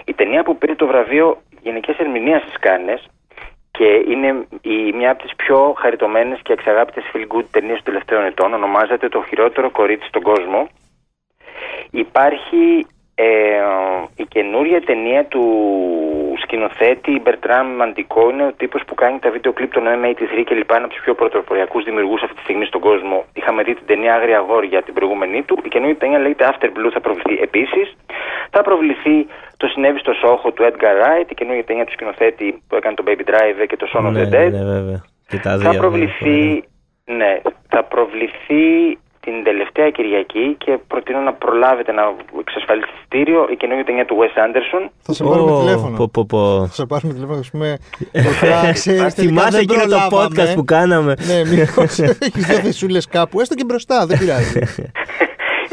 Η 0.06 0.14
ταινία 0.14 0.44
που 0.44 0.58
πήρε 0.58 0.76
το 0.76 0.88
βραβείο 0.88 1.38
Γενικής 1.62 1.98
Ερμηνείας 1.98 2.42
στις 2.42 2.60
Κάνες 2.60 3.08
και 3.72 3.86
είναι 4.12 4.48
η, 4.62 4.92
μια 4.96 5.12
από 5.12 5.24
τις 5.24 5.36
πιο 5.36 5.74
χαριτωμένες 5.78 6.40
και 6.44 6.54
εξαγάπητες 6.54 7.04
feel 7.14 7.38
good 7.38 7.46
ταινίες 7.52 7.76
των 7.76 7.84
τελευταίων 7.84 8.26
ετών. 8.26 8.54
Ονομάζεται 8.54 9.10
Το 9.10 9.24
χειρότερο 9.28 9.72
κορίτσι 9.72 10.08
στον 10.08 10.22
κόσμο. 10.22 10.68
Υπάρχει 11.92 12.86
ε, 13.16 13.26
η 14.16 14.26
καινούρια 14.26 14.82
ταινία 14.82 15.26
του 15.26 15.44
σκηνοθέτη 16.52 17.14
Μπερτράμ 17.24 17.68
Μαντικό 17.80 18.30
είναι 18.30 18.46
ο 18.46 18.54
τύπος 18.62 18.82
που 18.88 18.96
κάνει 19.02 19.20
τα 19.20 19.30
βίντεο 19.32 19.52
κλειπ 19.54 19.72
των 19.74 19.84
M83 19.96 20.44
και 20.48 20.56
λοιπά. 20.56 20.76
Είναι 20.76 20.86
από 20.86 20.94
τους 20.94 21.04
πιο 21.04 21.14
πρωτοποριακούς 21.16 21.84
δημιουργούς 21.84 22.22
αυτή 22.24 22.36
τη 22.36 22.42
στιγμή 22.42 22.66
στον 22.66 22.82
κόσμο. 22.82 23.18
Είχαμε 23.34 23.64
δει 23.64 23.74
την 23.74 23.86
ταινία 23.86 24.14
Άγρια 24.16 24.38
Αγόρια 24.38 24.82
την 24.82 24.94
προηγούμενη 24.94 25.42
του. 25.48 25.56
Η 25.64 25.70
καινούργια 25.74 25.98
ταινία 25.98 26.20
λέγεται 26.20 26.46
After 26.52 26.70
Blue, 26.76 26.92
θα 26.94 27.02
προβληθεί 27.02 27.42
επίσης. 27.48 27.88
Θα 28.50 28.62
προβληθεί 28.62 29.28
το 29.58 29.68
συνέβη 29.68 30.00
στο 30.00 30.14
Σόχο 30.14 30.52
του 30.52 30.64
Edgar 30.70 30.96
Wright, 31.00 31.28
η 31.30 31.34
καινούργια 31.34 31.64
ταινία 31.64 31.86
του 31.86 31.92
σκηνοθέτη 31.92 32.64
που 32.68 32.76
έκανε 32.76 32.96
το 32.96 33.04
Baby 33.08 33.24
Driver 33.32 33.66
και 33.68 33.78
το 33.78 33.88
Son 33.94 34.08
of 34.08 34.12
ναι, 34.12 34.22
the 34.22 34.34
Dead. 34.36 34.52
Ναι, 34.52 34.64
βέβαια. 34.76 35.00
Και 35.28 35.38
τα 35.38 35.58
δύο, 35.58 35.72
θα 35.72 35.78
προβληθεί. 35.78 36.64
Ναι, 37.06 37.34
θα 37.68 37.84
προβληθεί 37.84 38.66
την 39.22 39.44
τελευταία 39.44 39.90
Κυριακή 39.90 40.56
και 40.58 40.78
προτείνω 40.88 41.20
να 41.20 41.34
προλάβετε 41.34 41.92
να 41.92 42.04
εξασφαλίσετε 42.40 42.98
στήριο 43.06 43.48
η 43.52 43.56
καινούργια 43.56 43.86
ταινία 43.86 44.06
του 44.06 44.18
Wes 44.20 44.36
Anderson. 44.46 44.90
Θα 45.02 45.14
σε 45.14 45.24
πάρουμε 45.24 45.52
τηλέφωνο. 45.60 45.98
Πω, 45.98 46.10
πω, 46.14 46.26
πω. 46.26 46.66
Θα 46.68 46.74
σε 46.74 46.86
πάρουμε 46.86 47.14
τηλέφωνο, 47.14 47.40
ας 47.40 47.50
πούμε. 47.50 47.78
Θυμάσαι 49.20 49.60
εκείνο 49.60 49.86
το 49.86 50.00
podcast 50.18 50.54
που 50.56 50.66
κάναμε; 50.66 51.14
Ναι, 51.28 51.40
μήπως 51.50 52.00
έχεις 52.28 52.46
δύο 52.46 52.58
θεσούλε 52.58 53.00
κάπου, 53.10 53.40
έστω 53.40 53.56
και 53.56 53.64
μπροστά, 53.64 54.06
δεν 54.06 54.18
πειράζει. 54.18 54.60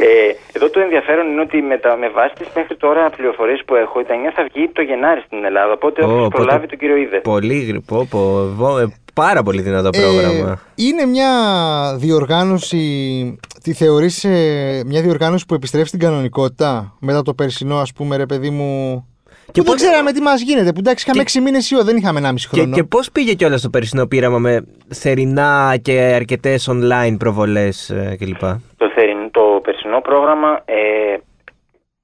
Ε, 0.00 0.34
εδώ 0.52 0.70
το 0.70 0.80
ενδιαφέρον 0.80 1.26
είναι 1.26 1.40
ότι 1.40 1.62
με, 1.62 1.78
τα, 1.78 1.96
με 1.96 2.08
βάση 2.08 2.34
τις 2.34 2.48
μέχρι 2.54 2.76
τώρα 2.76 3.10
πληροφορίες 3.10 3.62
που 3.66 3.74
έχω, 3.74 4.00
η 4.00 4.04
ταινία 4.04 4.32
θα 4.34 4.46
βγει 4.52 4.68
το 4.68 4.82
Γενάρη 4.82 5.20
στην 5.26 5.44
Ελλάδα. 5.44 5.72
Οπότε 5.72 6.04
όποιο 6.04 6.28
προλάβει 6.28 6.66
τον 6.66 6.78
κύριο 6.78 6.96
Είδε. 6.96 7.20
Πολύ 7.20 7.58
γρυπό, 7.58 8.06
πάρα 9.24 9.42
πολύ 9.42 9.62
δυνατό 9.62 9.90
ε, 9.92 9.98
πρόγραμμα. 10.00 10.60
είναι 10.74 11.06
μια 11.06 11.30
διοργάνωση, 11.96 12.78
τη 13.62 13.72
θεωρείς 13.72 14.24
ε, 14.24 14.82
μια 14.86 15.02
διοργάνωση 15.02 15.46
που 15.46 15.54
επιστρέφει 15.54 15.88
στην 15.88 16.00
κανονικότητα 16.00 16.96
μετά 17.00 17.22
το 17.22 17.34
περσινό 17.34 17.76
ας 17.76 17.92
πούμε 17.92 18.16
ρε 18.16 18.26
παιδί 18.26 18.50
μου 18.50 19.02
και 19.52 19.62
που 19.62 19.68
δεν 19.68 19.76
ξέραμε 19.76 20.12
τι 20.12 20.20
μας 20.20 20.40
γίνεται. 20.40 20.72
Που 20.72 20.78
εντάξει, 20.78 21.04
είχαμε 21.08 21.24
και... 21.24 21.38
6 21.38 21.42
μήνες 21.42 21.70
ή 21.70 21.76
δεν 21.82 21.96
είχαμε 21.96 22.20
1,5 22.24 22.34
χρόνο. 22.48 22.68
Και, 22.68 22.80
και 22.80 22.84
πώς 22.84 23.12
πήγε 23.12 23.34
κιόλας 23.34 23.62
το 23.62 23.70
περσινό 23.70 24.06
πείραμα 24.06 24.38
με 24.38 24.64
θερινά 24.88 25.76
και 25.82 25.92
αρκετές 25.92 26.70
online 26.72 27.16
προβολές 27.18 27.90
ε, 27.90 28.16
κλπ; 28.18 28.40
Το, 28.76 28.86
το 29.30 29.60
περσινό 29.62 30.00
πρόγραμμα 30.00 30.62
ε, 30.64 31.16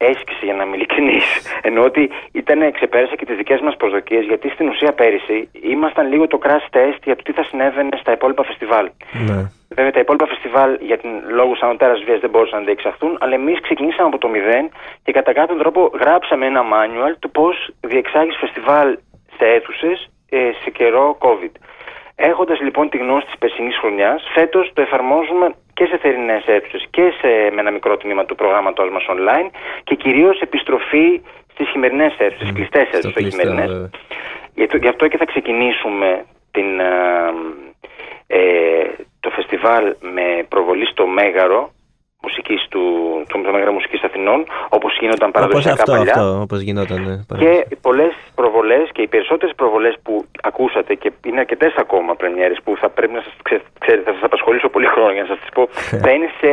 έσκησε 0.05 0.45
για 0.45 0.55
να 0.55 0.63
είμαι 0.63 0.77
ειλικρινή. 0.77 1.21
Ενώ 1.69 1.83
ότι 1.85 2.11
ήταν, 2.33 2.73
ξεπέρασε 2.73 3.15
και 3.17 3.25
τις 3.25 3.37
δικές 3.37 3.61
μας 3.61 3.77
προσδοκίες, 3.77 4.25
γιατί 4.25 4.49
στην 4.49 4.69
ουσία 4.69 4.93
πέρυσι 4.93 5.49
ήμασταν 5.63 6.09
λίγο 6.09 6.27
το 6.27 6.39
crash 6.45 6.67
test 6.77 6.99
για 7.05 7.17
το 7.17 7.23
τι 7.23 7.33
θα 7.33 7.45
συνέβαινε 7.45 7.97
στα 8.01 8.13
υπόλοιπα 8.13 8.45
φεστιβάλ. 8.45 8.91
Ναι. 9.13 9.51
Βέβαια, 9.77 9.93
τα 9.93 10.01
υπόλοιπα 10.01 10.27
φεστιβάλ 10.27 10.79
για 10.81 10.99
την 10.99 11.11
λόγους 11.29 11.61
ανωτέρας 11.61 12.03
βίας 12.05 12.21
δεν 12.21 12.31
μπορούσαν 12.31 12.59
να 12.59 12.65
διεξαχθούν, 12.65 13.17
αλλά 13.21 13.35
εμείς 13.35 13.61
ξεκινήσαμε 13.61 14.09
από 14.09 14.19
το 14.19 14.29
μηδέν 14.29 14.71
και 15.03 15.13
κατά 15.13 15.33
κάποιο 15.33 15.57
τρόπο 15.57 15.91
γράψαμε 16.01 16.47
ένα 16.47 16.63
manual 16.75 17.13
του 17.19 17.31
πώς 17.31 17.71
διεξάγεις 17.81 18.37
φεστιβάλ 18.37 18.99
σε 19.37 19.45
αίθουσες 19.47 20.09
ε, 20.29 20.51
σε 20.63 20.71
καιρό 20.71 21.19
COVID. 21.21 21.55
Έχοντας 22.17 22.61
λοιπόν 22.61 22.89
τη 22.89 22.97
γνώση 22.97 23.27
της 23.27 23.39
περσινής 23.39 23.77
χρονιάς, 23.77 24.23
φέτος 24.35 24.73
το 24.75 24.81
εφαρμόζουμε 24.83 25.55
και 25.75 25.85
σε 25.85 25.97
θερινές 25.99 26.43
αίθουσες 26.47 26.87
και 26.91 27.13
σε, 27.21 27.29
με 27.55 27.61
ένα 27.61 27.71
μικρό 27.71 27.97
τμήμα 27.97 28.25
του 28.25 28.35
προγράμματός 28.35 28.91
μας 28.91 29.05
online 29.09 29.49
και 29.85 29.95
κυρίως 29.95 30.41
επιστροφή 30.41 31.21
στις 31.53 31.69
χειμερινές 31.69 32.15
αίθουσες, 32.19 32.51
mm, 32.51 32.55
κλειστές 32.55 32.83
αίθουσες, 32.83 33.17
όχι 33.17 33.31
χειμερινές. 33.31 33.91
Γι' 34.55 34.89
αυτό 34.89 35.09
και 35.09 35.17
θα 35.17 35.25
ξεκινήσουμε 35.25 36.25
την, 36.51 36.81
ε, 36.81 36.95
ε, 38.27 38.91
το 39.21 39.31
φεστιβάλ 39.31 39.97
με 40.01 40.47
προβολή 40.49 40.87
στο 40.87 41.07
Μέγαρο 41.07 41.73
μουσικής 42.25 42.61
του, 42.73 42.85
του, 43.29 43.37
του 43.43 43.53
Μέγαρο 43.55 43.73
Μουσικής 43.79 44.03
Αθηνών, 44.09 44.41
όπως 44.77 44.93
γίνονταν 45.01 45.31
παραδοσιακά 45.31 45.83
αυτό, 45.83 45.93
παλιά. 45.93 46.13
Αυτό, 46.13 46.41
όπως 46.47 46.61
γινόταν, 46.67 47.01
ναι, 47.07 47.39
και 47.43 47.53
πολλές 47.87 48.13
προβολές 48.35 48.85
και 48.95 49.03
οι 49.03 49.09
περισσότερες 49.15 49.55
προβολές 49.61 49.95
που 50.05 50.13
ακούσατε 50.51 50.93
και 50.95 51.09
είναι 51.29 51.41
αρκετές 51.45 51.73
ακόμα 51.85 52.11
πρεμιέρες 52.21 52.59
που 52.65 52.71
θα 52.83 52.89
πρέπει 52.97 53.13
να 53.19 53.23
σας, 53.27 53.35
ξέρετε, 53.85 54.05
θα 54.09 54.13
σας 54.17 54.25
απασχολήσω 54.29 54.69
πολύ 54.69 54.87
χρόνο 54.95 55.13
για 55.17 55.23
να 55.23 55.29
σας 55.33 55.39
τις 55.43 55.51
πω, 55.57 55.63
θα 56.05 56.11
είναι 56.15 56.29
σε 56.41 56.51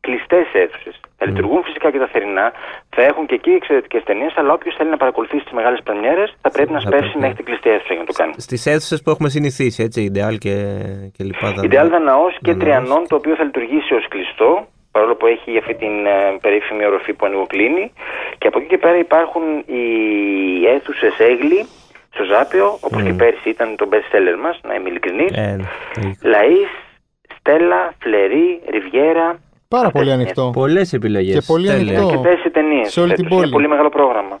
κλειστές 0.00 0.46
αίθουσες. 0.52 1.00
Θα 1.18 1.26
λειτουργούν 1.26 1.62
φυσικά 1.62 1.90
και 1.90 1.98
τα 1.98 2.08
θερινά, 2.12 2.52
θα 2.96 3.02
έχουν 3.02 3.26
και 3.26 3.34
εκεί 3.34 3.50
εξαιρετικές 3.50 4.02
ταινίες, 4.04 4.32
αλλά 4.36 4.52
όποιος 4.52 4.74
θέλει 4.78 4.90
να 4.90 4.96
παρακολουθήσει 4.96 5.44
τις 5.44 5.52
μεγάλες 5.52 5.80
πρεμιέρες 5.84 6.34
θα 6.40 6.50
πρέπει 6.50 6.72
να 6.72 6.80
σπεύσει 6.80 7.18
μέχρι 7.18 7.36
την 7.36 7.44
κλειστή 7.44 7.68
αίθουσα 7.70 7.92
για 7.96 8.02
να 8.04 8.08
το 8.10 8.12
κάνει. 8.12 8.32
Στις 8.36 8.66
αίθουσες 8.66 9.02
που 9.02 9.10
έχουμε 9.10 9.28
συνηθίσει, 9.28 9.82
έτσι, 9.82 10.00
Ιντεάλ 10.02 10.38
και, 10.38 10.54
και 11.16 11.24
λοιπά. 11.24 11.54
Ιντεάλ 11.62 11.88
Δαναό 11.88 12.26
και 12.40 12.54
Τριανών, 12.54 13.02
το 13.08 13.16
οποίο 13.16 13.34
θα 13.34 13.44
λειτουργήσει 13.44 13.94
ως 13.94 14.08
κλειστό 14.08 14.66
παρόλο 14.90 15.14
που 15.16 15.26
έχει 15.26 15.58
αυτή 15.58 15.74
την 15.74 16.06
ε, 16.06 16.38
περίφημη 16.40 16.84
οροφή 16.86 17.12
που 17.14 17.26
ανοιγοκλίνει 17.26 17.92
Και 18.38 18.46
από 18.46 18.58
εκεί 18.58 18.68
και 18.68 18.78
πέρα 18.78 18.98
υπάρχουν 18.98 19.42
οι 19.66 19.84
αίθουσες 20.66 21.18
Έγλη 21.18 21.66
στο 22.14 22.24
Ζάπιο, 22.24 22.78
όπως 22.80 23.02
Mm. 23.02 23.04
και 23.06 23.12
πέρσι 23.12 23.48
ήταν 23.48 23.76
το 23.76 23.88
best 23.92 24.08
seller 24.14 24.36
μας, 24.42 24.60
να 24.62 24.74
είμαι 24.74 24.88
ειλικρινής. 24.88 25.30
Ε, 25.36 25.40
ναι, 25.40 25.56
το 25.94 26.00
ίδιο. 26.00 26.14
Λαή, 26.22 26.56
Στέλλα, 27.38 27.92
Φλερή, 28.02 28.60
Ριβιέρα. 28.70 29.38
Πάρα 29.68 29.90
πολύ 29.90 30.10
Αυτές 30.10 30.20
ανοιχτό. 30.24 30.50
Πολλές 30.54 30.92
επιλογές. 30.92 31.34
Και 31.34 31.52
πολύ 31.52 31.70
ανοιχτό. 31.70 32.06
Και 32.10 32.16
τέσσερι 32.28 32.50
ταινίες. 32.50 32.92
Σε 32.92 33.00
όλη 33.00 33.12
την 33.12 33.24
Είναι 33.26 33.34
πόλη. 33.36 33.50
πολύ 33.50 33.68
μεγάλο 33.68 33.88
πρόγραμμα. 33.88 34.40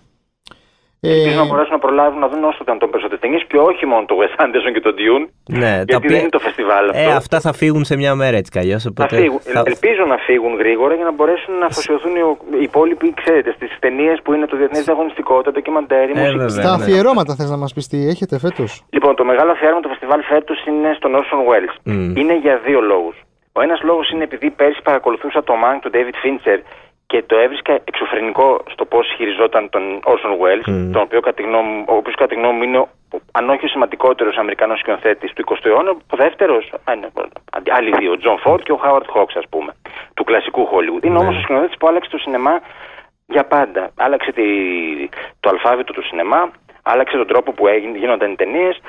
Ε, 1.02 1.12
Ελπίζω 1.12 1.36
να 1.38 1.46
μπορέσουν 1.46 1.72
να 1.72 1.78
προλάβουν 1.78 2.18
να 2.20 2.28
δουν 2.28 2.44
όσο 2.44 2.58
ήταν 2.62 2.78
περισσότερε 2.90 3.20
ταινίε 3.20 3.38
και 3.48 3.56
όχι 3.56 3.86
μόνο 3.86 4.04
το 4.06 4.14
Wes 4.20 4.34
Anderson 4.44 4.72
και 4.72 4.80
το 4.80 4.92
Dune. 5.00 5.24
Ναι, 5.58 5.82
γιατί 5.88 6.06
δεν 6.08 6.18
είναι 6.20 6.28
το 6.28 6.38
φεστιβάλ 6.38 6.88
αυτό. 6.88 7.10
Ε, 7.10 7.12
αυτά 7.14 7.40
θα 7.40 7.52
φύγουν 7.52 7.84
σε 7.84 7.96
μια 7.96 8.14
μέρα 8.14 8.36
έτσι 8.36 8.50
κι 8.50 8.58
αλλιώς. 8.58 8.82
Θα 8.94 9.08
φύγουν. 9.08 9.40
Ε, 9.44 9.62
Ελπίζω 9.64 10.04
να 10.04 10.16
φύγουν 10.16 10.54
γρήγορα 10.56 10.94
για 10.94 11.04
να 11.04 11.12
μπορέσουν 11.12 11.54
να 11.58 11.66
αφοσιωθούν 11.66 12.12
οι, 12.16 12.20
οι 12.58 12.62
υπόλοιποι, 12.62 13.14
ξέρετε, 13.24 13.52
στις 13.56 13.70
ταινίες 13.78 14.18
που 14.24 14.32
είναι 14.34 14.46
το 14.46 14.56
διεθνές 14.56 14.84
διαγωνιστικό, 14.84 15.40
τα 15.42 15.50
ντοκιμαντέρ, 15.52 16.08
η 16.08 16.12
Ε, 16.14 16.18
μουσική. 16.18 16.30
βέβαια. 16.38 16.48
Στα 16.48 16.76
ναι. 16.76 16.82
αφιερώματα 16.82 17.34
θες 17.34 17.50
να 17.50 17.56
μας 17.56 17.72
πεις 17.72 17.86
τι 17.88 17.98
έχετε 18.08 18.38
φέτος; 18.38 18.82
Λοιπόν, 18.90 19.14
το 19.16 19.24
μεγάλο 19.24 19.50
αφιέρωμα 19.50 19.80
του 19.80 19.88
φεστιβάλ 19.88 20.22
φέτος 20.22 20.64
είναι 20.66 20.92
στον 20.96 21.12
Orson 21.14 21.40
Welles. 21.48 21.74
Μμ. 21.84 22.16
Είναι 22.16 22.36
για 22.38 22.60
δύο 22.66 22.80
λόγους. 22.80 23.16
Ο 23.52 23.60
ένας 23.62 23.80
λόγος 23.82 24.10
είναι 24.10 24.22
επειδή 24.24 24.50
πέρσι 24.50 24.80
παρακολουθούσα 24.82 25.42
το 25.44 25.54
Mank 25.64 25.78
του 25.82 25.90
David 25.94 26.16
Fincher 26.24 26.58
και 27.10 27.22
το 27.26 27.36
έβρισκα 27.38 27.72
εξωφρενικό 27.84 28.62
στο 28.72 28.84
πώς 28.84 29.06
χειριζόταν 29.16 29.68
τον 29.70 30.00
Orson 30.04 30.32
Welles, 30.40 30.66
Μμ. 30.66 30.92
τον 30.92 31.02
οποίο 31.02 31.20
κατά 31.20 31.36
τη 31.36 31.42
γνώμη 31.42 31.68
μου- 31.72 31.84
ο 31.88 31.94
οποίος 31.94 32.14
κατά 32.14 32.28
τη 32.34 32.40
γνώμη 32.40 32.56
μου 32.56 32.62
είναι, 32.62 32.78
ο- 32.78 32.88
αν 33.32 33.50
όχι 33.50 33.64
ο 33.64 33.68
σημαντικότερος 33.68 34.36
Αμερικανός 34.36 34.78
σκηνοθέτης 34.78 35.32
του 35.32 35.40
20ου 35.40 35.66
αιώνα, 35.68 35.90
ο 35.90 36.16
δεύτερος, 36.16 36.72
άλλοι 37.70 37.90
δύο, 37.98 38.12
ο 38.12 38.16
Τζον 38.16 38.38
Φορντ 38.38 38.62
και 38.62 38.72
ο 38.72 38.76
Χάουαρντ 38.76 39.06
Χοκς, 39.08 39.36
ας 39.36 39.44
πούμε, 39.50 39.72
του 40.14 40.24
κλασικού 40.24 40.68
Hollywood. 40.72 41.04
Είναι 41.04 41.14
Ναι. 41.18 41.24
όμως 41.24 41.36
ο 41.36 41.40
σκηνοθέτης 41.40 41.76
που 41.76 41.88
άλλαξε 41.88 42.10
το 42.10 42.18
σινεμά 42.18 42.60
για 43.26 43.44
πάντα. 43.44 43.90
Άλλαξε 43.96 44.32
τη, 44.32 44.44
το 45.40 45.48
αλφάβητο 45.48 45.92
του 45.92 46.02
σινεμά, 46.06 46.50
άλλαξε 46.82 47.16
τον 47.16 47.26
τρόπο 47.26 47.52
που 47.52 47.66
έγινε, 47.66 47.98
γίνονταν 47.98 48.30
οι 48.32 48.36
ταινίες 48.36 48.80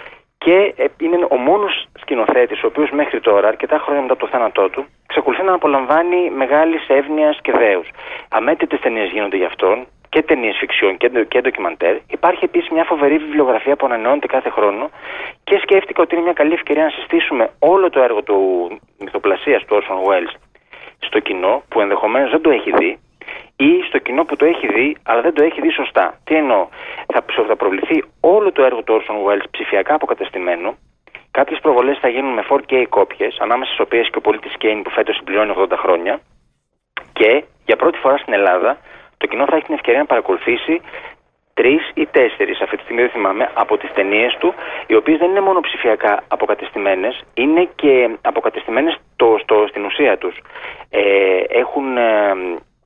και 0.45 0.73
ε, 0.77 0.85
είναι 0.99 1.27
ο 1.29 1.35
μόνος 1.35 1.87
σκηνοθέτης 2.01 2.63
ο 2.63 2.67
οποίος 2.67 2.89
μέχρι 2.89 3.19
τώρα, 3.19 3.47
αρκετά 3.47 3.77
χρόνια 3.77 4.01
μετά 4.01 4.17
το 4.17 4.27
θάνατό 4.27 4.69
του, 4.69 4.85
εξακολουθεί 5.07 5.43
να 5.43 5.53
απολαμβάνει 5.53 6.29
μεγάλης 6.29 6.87
εύνοιας 6.87 7.35
και 7.41 7.51
δέους. 7.51 7.87
Αμέτρητες 8.29 8.79
ταινίες 8.79 9.09
γίνονται 9.11 9.37
γι' 9.37 9.45
αυτόν 9.45 9.87
και 10.09 10.21
ταινίες 10.21 10.57
φιξιών 10.59 10.97
και, 10.97 11.09
ντο- 11.09 11.23
και 11.23 11.41
ντοκιμαντέρ. 11.41 11.95
Υπάρχει 12.09 12.43
επίσης 12.43 12.69
μια 12.69 12.83
φοβερή 12.83 13.17
βιβλιογραφία 13.17 13.75
που 13.75 13.85
ανανεώνεται 13.85 14.27
κάθε 14.27 14.49
χρόνο 14.49 14.89
και 15.43 15.57
σκέφτηκα 15.61 16.01
ότι 16.01 16.15
είναι 16.15 16.23
μια 16.23 16.33
καλή 16.33 16.53
ευκαιρία 16.53 16.83
να 16.83 16.89
συστήσουμε 16.89 17.49
όλο 17.59 17.89
το 17.89 18.01
έργο 18.01 18.21
του 18.23 18.37
μυθοπλασίας 18.99 19.65
του 19.65 19.81
Orson 19.81 20.09
Welles 20.09 20.35
στο 20.99 21.19
κοινό 21.19 21.63
που 21.69 21.81
ενδεχομένως 21.81 22.31
δεν 22.31 22.41
το 22.41 22.49
έχει 22.49 22.71
δει 22.71 22.99
ή 23.55 23.81
στο 23.87 23.97
κοινό 23.97 24.25
που 24.25 24.35
το 24.35 24.45
έχει 24.45 24.67
δει 24.67 24.97
αλλά 25.03 25.21
δεν 25.21 25.33
το 25.33 25.43
έχει 25.43 25.61
δει 25.61 25.71
σωστά. 25.71 26.19
Τι 26.23 26.35
εννοώ, 26.35 26.67
θα, 27.13 27.23
ψ- 27.25 27.45
θα 27.47 27.55
προβληθεί 27.55 28.03
όλο 28.19 28.51
το 28.51 28.63
έργο 28.63 28.83
του 28.83 29.01
Orson 29.01 29.29
Welles 29.29 29.45
ψηφιακά 29.51 29.93
αποκατεστημένο. 29.93 30.75
Κάποιες 31.31 31.59
προβολές 31.59 31.97
θα 31.99 32.07
γίνουν 32.07 32.33
με 32.33 32.43
4K 32.49 32.83
κόπιες, 32.89 33.37
ανάμεσα 33.39 33.71
στις 33.71 33.85
οποίες 33.85 34.09
και 34.09 34.17
ο 34.17 34.21
πολίτης 34.21 34.53
Κέιν 34.57 34.81
που 34.81 34.89
φέτος 34.89 35.15
συμπληρώνει 35.15 35.53
80 35.57 35.65
χρόνια. 35.77 36.19
Και 37.13 37.43
για 37.65 37.75
πρώτη 37.75 37.97
φορά 37.97 38.17
στην 38.17 38.33
Ελλάδα 38.33 38.77
το 39.17 39.27
κοινό 39.27 39.45
θα 39.45 39.55
έχει 39.55 39.65
την 39.65 39.73
ευκαιρία 39.73 39.99
να 39.99 40.05
παρακολουθήσει 40.05 40.81
τρεις 41.53 41.91
ή 41.93 42.05
τέσσερις, 42.05 42.61
αυτή 42.61 42.77
τη 42.77 42.83
στιγμή 42.83 43.01
δεν 43.01 43.09
θυμάμαι, 43.09 43.51
από 43.53 43.77
τις 43.77 43.91
ταινίες 43.93 44.37
του, 44.39 44.53
οι 44.87 44.95
οποίες 44.95 45.17
δεν 45.19 45.29
είναι 45.29 45.41
μόνο 45.41 45.59
ψηφιακά 45.59 46.23
αποκατεστημένες, 46.27 47.21
είναι 47.33 47.69
και 47.75 48.09
αποκατεστημένες 48.21 48.97
στο, 49.13 49.37
στο, 49.41 49.65
στην 49.69 49.85
ουσία 49.85 50.17
τους. 50.17 50.35
Ε, 50.89 51.01
έχουν, 51.47 51.97
ε, 51.97 52.33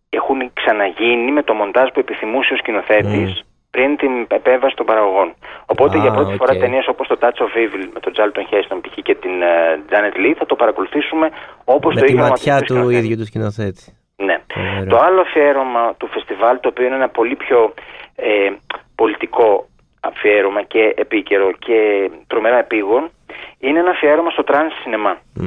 έχουν 0.09 0.53
ξαναγίνει 0.53 1.31
με 1.31 1.43
το 1.43 1.53
μοντάζ 1.53 1.88
που 1.93 2.00
επιθυμούσε 2.00 2.53
ο 2.53 2.57
σκηνοθέτης 2.57 3.29
Μμ. 3.33 3.45
πριν 3.71 3.97
την 3.97 4.12
επέμβαση 4.27 4.75
των 4.75 4.85
παραγωγών. 4.85 5.33
Οπότε 5.65 5.97
Α, 5.97 6.01
για 6.01 6.12
πρώτη 6.12 6.35
φορά 6.35 6.53
οκ. 6.53 6.59
ταινίες 6.59 6.88
όπως 6.88 7.07
το 7.07 7.17
Touch 7.21 7.39
of 7.45 7.53
Evil 7.63 7.83
με 7.93 8.00
τον 8.00 8.13
Charlton 8.15 8.45
Heston 8.53 8.79
π.χ. 8.81 8.93
και 9.03 9.15
την 9.15 9.41
ε, 9.41 9.79
Janet 9.91 10.15
Leigh 10.24 10.34
θα 10.38 10.45
το 10.45 10.55
παρακολουθήσουμε 10.55 11.29
όπως 11.65 11.93
Με 11.93 12.00
το 12.00 12.05
τη 12.05 12.12
είχε 12.13 12.21
ματιά 12.21 12.53
οραματιστεί 12.53 12.74
ο 12.74 12.75
του 12.75 12.81
σκηνοθέτης. 12.81 13.03
ίδιου 13.05 13.17
του 13.17 13.25
σκηνοθέτη. 13.25 13.83
Ναι. 14.27 14.38
Φοβερό. 14.53 14.89
Το 14.89 14.97
άλλο 15.05 15.21
αφιέρωμα 15.21 15.93
του 15.97 16.07
φεστιβάλ, 16.07 16.59
το 16.59 16.67
οποίο 16.67 16.85
είναι 16.85 16.95
ένα 16.95 17.09
πολύ 17.09 17.35
πιο 17.35 17.74
ε, 18.15 18.50
πολιτικό 18.95 19.67
αφιέρωμα 20.00 20.62
και 20.62 20.93
επίκαιρο 20.97 21.51
και 21.51 22.09
τρομερά 22.27 22.57
επείγον, 22.57 23.10
είναι 23.59 23.79
ένα 23.79 23.89
αφιέρωμα 23.89 24.29
στο 24.29 24.43
τρανς 24.43 24.74
σινεμά. 24.81 25.17
Μμ. 25.33 25.45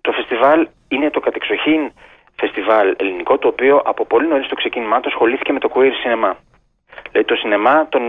Το 0.00 0.12
φεστιβάλ 0.12 0.68
είναι 0.88 1.10
το 1.10 1.20
κατεξοχήν 1.20 1.92
φεστιβάλ 2.40 2.94
ελληνικό, 2.98 3.38
το 3.38 3.48
οποίο 3.48 3.82
από 3.84 4.04
πολύ 4.06 4.26
νωρίς 4.28 4.46
το 4.48 4.54
ξεκίνημά 4.54 5.00
του 5.00 5.08
ασχολήθηκε 5.08 5.52
με 5.52 5.58
το 5.60 5.68
queer 5.74 5.92
σινεμά. 6.02 6.36
Δηλαδή 7.10 7.28
το 7.28 7.34
σινεμά 7.40 7.86
των 7.88 8.02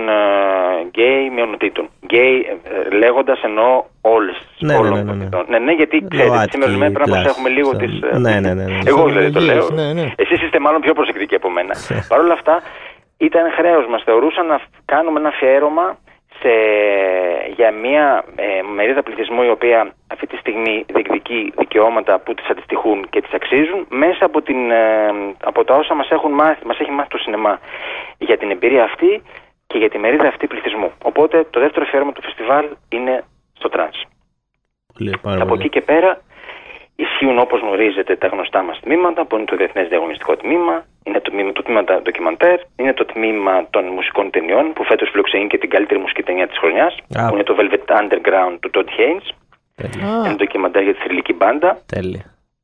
γκέι 0.90 1.30
μειονοτήτων. 1.36 1.90
Γκέι 2.06 2.36
ε, 2.64 2.96
λέγοντας 2.96 3.42
εννοώ 3.44 3.84
όλες 4.02 4.38
Ναι, 4.60 4.76
όλων 4.76 4.94
ναι, 4.94 4.98
των 4.98 5.06
ναι, 5.06 5.12
ναι. 5.12 5.18
μειονοτήτων. 5.18 5.46
Ναι, 5.50 5.58
ναι, 5.60 5.72
γιατί 5.72 6.06
ξέρετε, 6.10 6.34
ΛΟΑΤΚΙ, 6.36 6.52
σήμερα 6.52 6.72
σήμερα 6.72 6.92
πρέπει 6.92 7.10
να 7.10 7.16
plus, 7.16 7.22
προσέχουμε 7.22 7.50
λίγο 7.50 7.70
so- 7.74 7.78
τις... 7.78 7.92
ε, 8.12 8.18
Ναι, 8.18 8.40
ναι, 8.40 8.54
ναι, 8.54 8.64
ναι. 8.64 8.78
Εγώ 8.86 9.06
δηλαδή 9.06 9.32
το 9.32 9.40
λέω. 9.40 9.70
Ναι, 9.70 9.94
ναι. 9.94 10.06
Εσείς 10.16 10.42
είστε 10.44 10.60
μάλλον 10.60 10.82
πιο 10.82 10.94
προσεκτικοί 10.94 11.36
από 11.36 11.50
μένα. 11.50 11.74
Παρ' 12.10 12.20
όλα 12.20 12.34
αυτά, 12.34 12.62
ήταν 13.18 13.52
χρέος 13.58 13.86
μας. 13.92 14.02
Θεωρούσα 14.04 14.44
να 14.44 14.60
κάνουμε 14.86 15.20
ένα 15.20 15.30
αφιέρωμα 15.30 15.98
σε, 16.42 16.54
για 17.56 17.72
μια 17.72 18.24
ε, 18.36 18.62
μερίδα 18.62 19.04
πληθυσμού 19.04 19.44
η 19.44 19.50
οποία 19.50 19.94
αυτή 20.08 20.28
τη 20.28 20.38
στιγμή 20.38 20.86
διεκδικεί 20.94 21.54
δικαιώματα 21.58 22.20
που 22.20 22.34
τις 22.34 22.50
αντιστοιχούν 22.50 23.10
και 23.10 23.22
τις 23.22 23.34
αξίζουν 23.34 23.86
μέσα 23.90 24.26
από, 24.26 24.42
την, 24.42 24.72
ε, 24.72 25.14
από 25.44 25.64
τα 25.64 25.76
όσα 25.76 25.94
μας, 25.96 26.10
έχουν 26.10 26.32
μάθει, 26.32 26.66
μας 26.66 26.80
έχει 26.80 26.92
μάθει 26.92 27.10
το 27.10 27.18
σινεμά 27.18 27.60
για 28.18 28.38
την 28.38 28.52
εμπειρία 28.52 28.84
αυτή 28.84 29.22
και 29.68 29.78
για 29.78 29.90
τη 29.90 29.98
μερίδα 29.98 30.28
αυτή 30.28 30.48
πληθυσμού. 30.48 30.92
Οπότε 31.04 31.48
το 31.50 31.60
δεύτερο 31.60 31.86
αφιέρωμα 31.88 32.12
του 32.12 32.22
φεστιβάλ 32.22 32.66
είναι 32.90 33.24
στο 33.54 33.70
τρανς. 33.70 34.04
Πολύ, 34.94 35.18
πάρα 35.22 35.42
Από 35.42 35.46
πολύ. 35.46 35.60
εκεί 35.62 35.70
και 35.70 35.82
πέρα 35.82 36.22
ισχύουν 37.06 37.38
όπως 37.40 37.60
γνωρίζετε 37.60 38.16
τα 38.16 38.28
γνωστά 38.28 38.62
μας 38.64 38.80
τμήματα 38.80 39.26
που 39.26 39.36
είναι 39.36 39.46
το 39.46 39.56
Διεθνές 39.56 39.88
Διαγωνιστικό 39.88 40.36
Τμήμα, 40.36 40.86
είναι 41.04 41.20
το 41.20 41.30
τμήμα, 41.32 41.52
το 41.52 41.62
τμήμα 41.64 41.84
τα 41.84 42.02
ντοκιμαντέρ, 42.02 42.60
είναι 42.76 42.94
το 42.94 43.06
τμήμα 43.06 43.68
των 43.70 43.84
μουσικών 43.86 44.30
ταινιών 44.30 44.74
που 44.74 44.84
φέτος 44.84 45.10
φιλοξενεί 45.10 45.48
και 45.48 45.58
την 45.58 45.70
καλύτερη 45.70 46.00
μουσική 46.00 46.24
ταινία 46.24 46.48
της 46.48 46.58
χρονιάς, 46.58 46.94
Α. 47.20 47.28
που 47.28 47.34
είναι 47.34 47.44
το 47.44 47.56
Velvet 47.60 47.86
Underground 48.02 48.56
του 48.60 48.70
Todd 48.74 48.90
Haynes, 48.98 49.28
Τέλεια. 49.76 50.08
Α, 50.08 50.26
ένα 50.26 50.36
ντοκιμαντέρ 50.36 50.84
για 50.84 50.94
τη 50.94 51.00
θρηλυκή 51.00 51.34
μπάντα. 51.34 51.78
Τέλεια. 51.86 52.24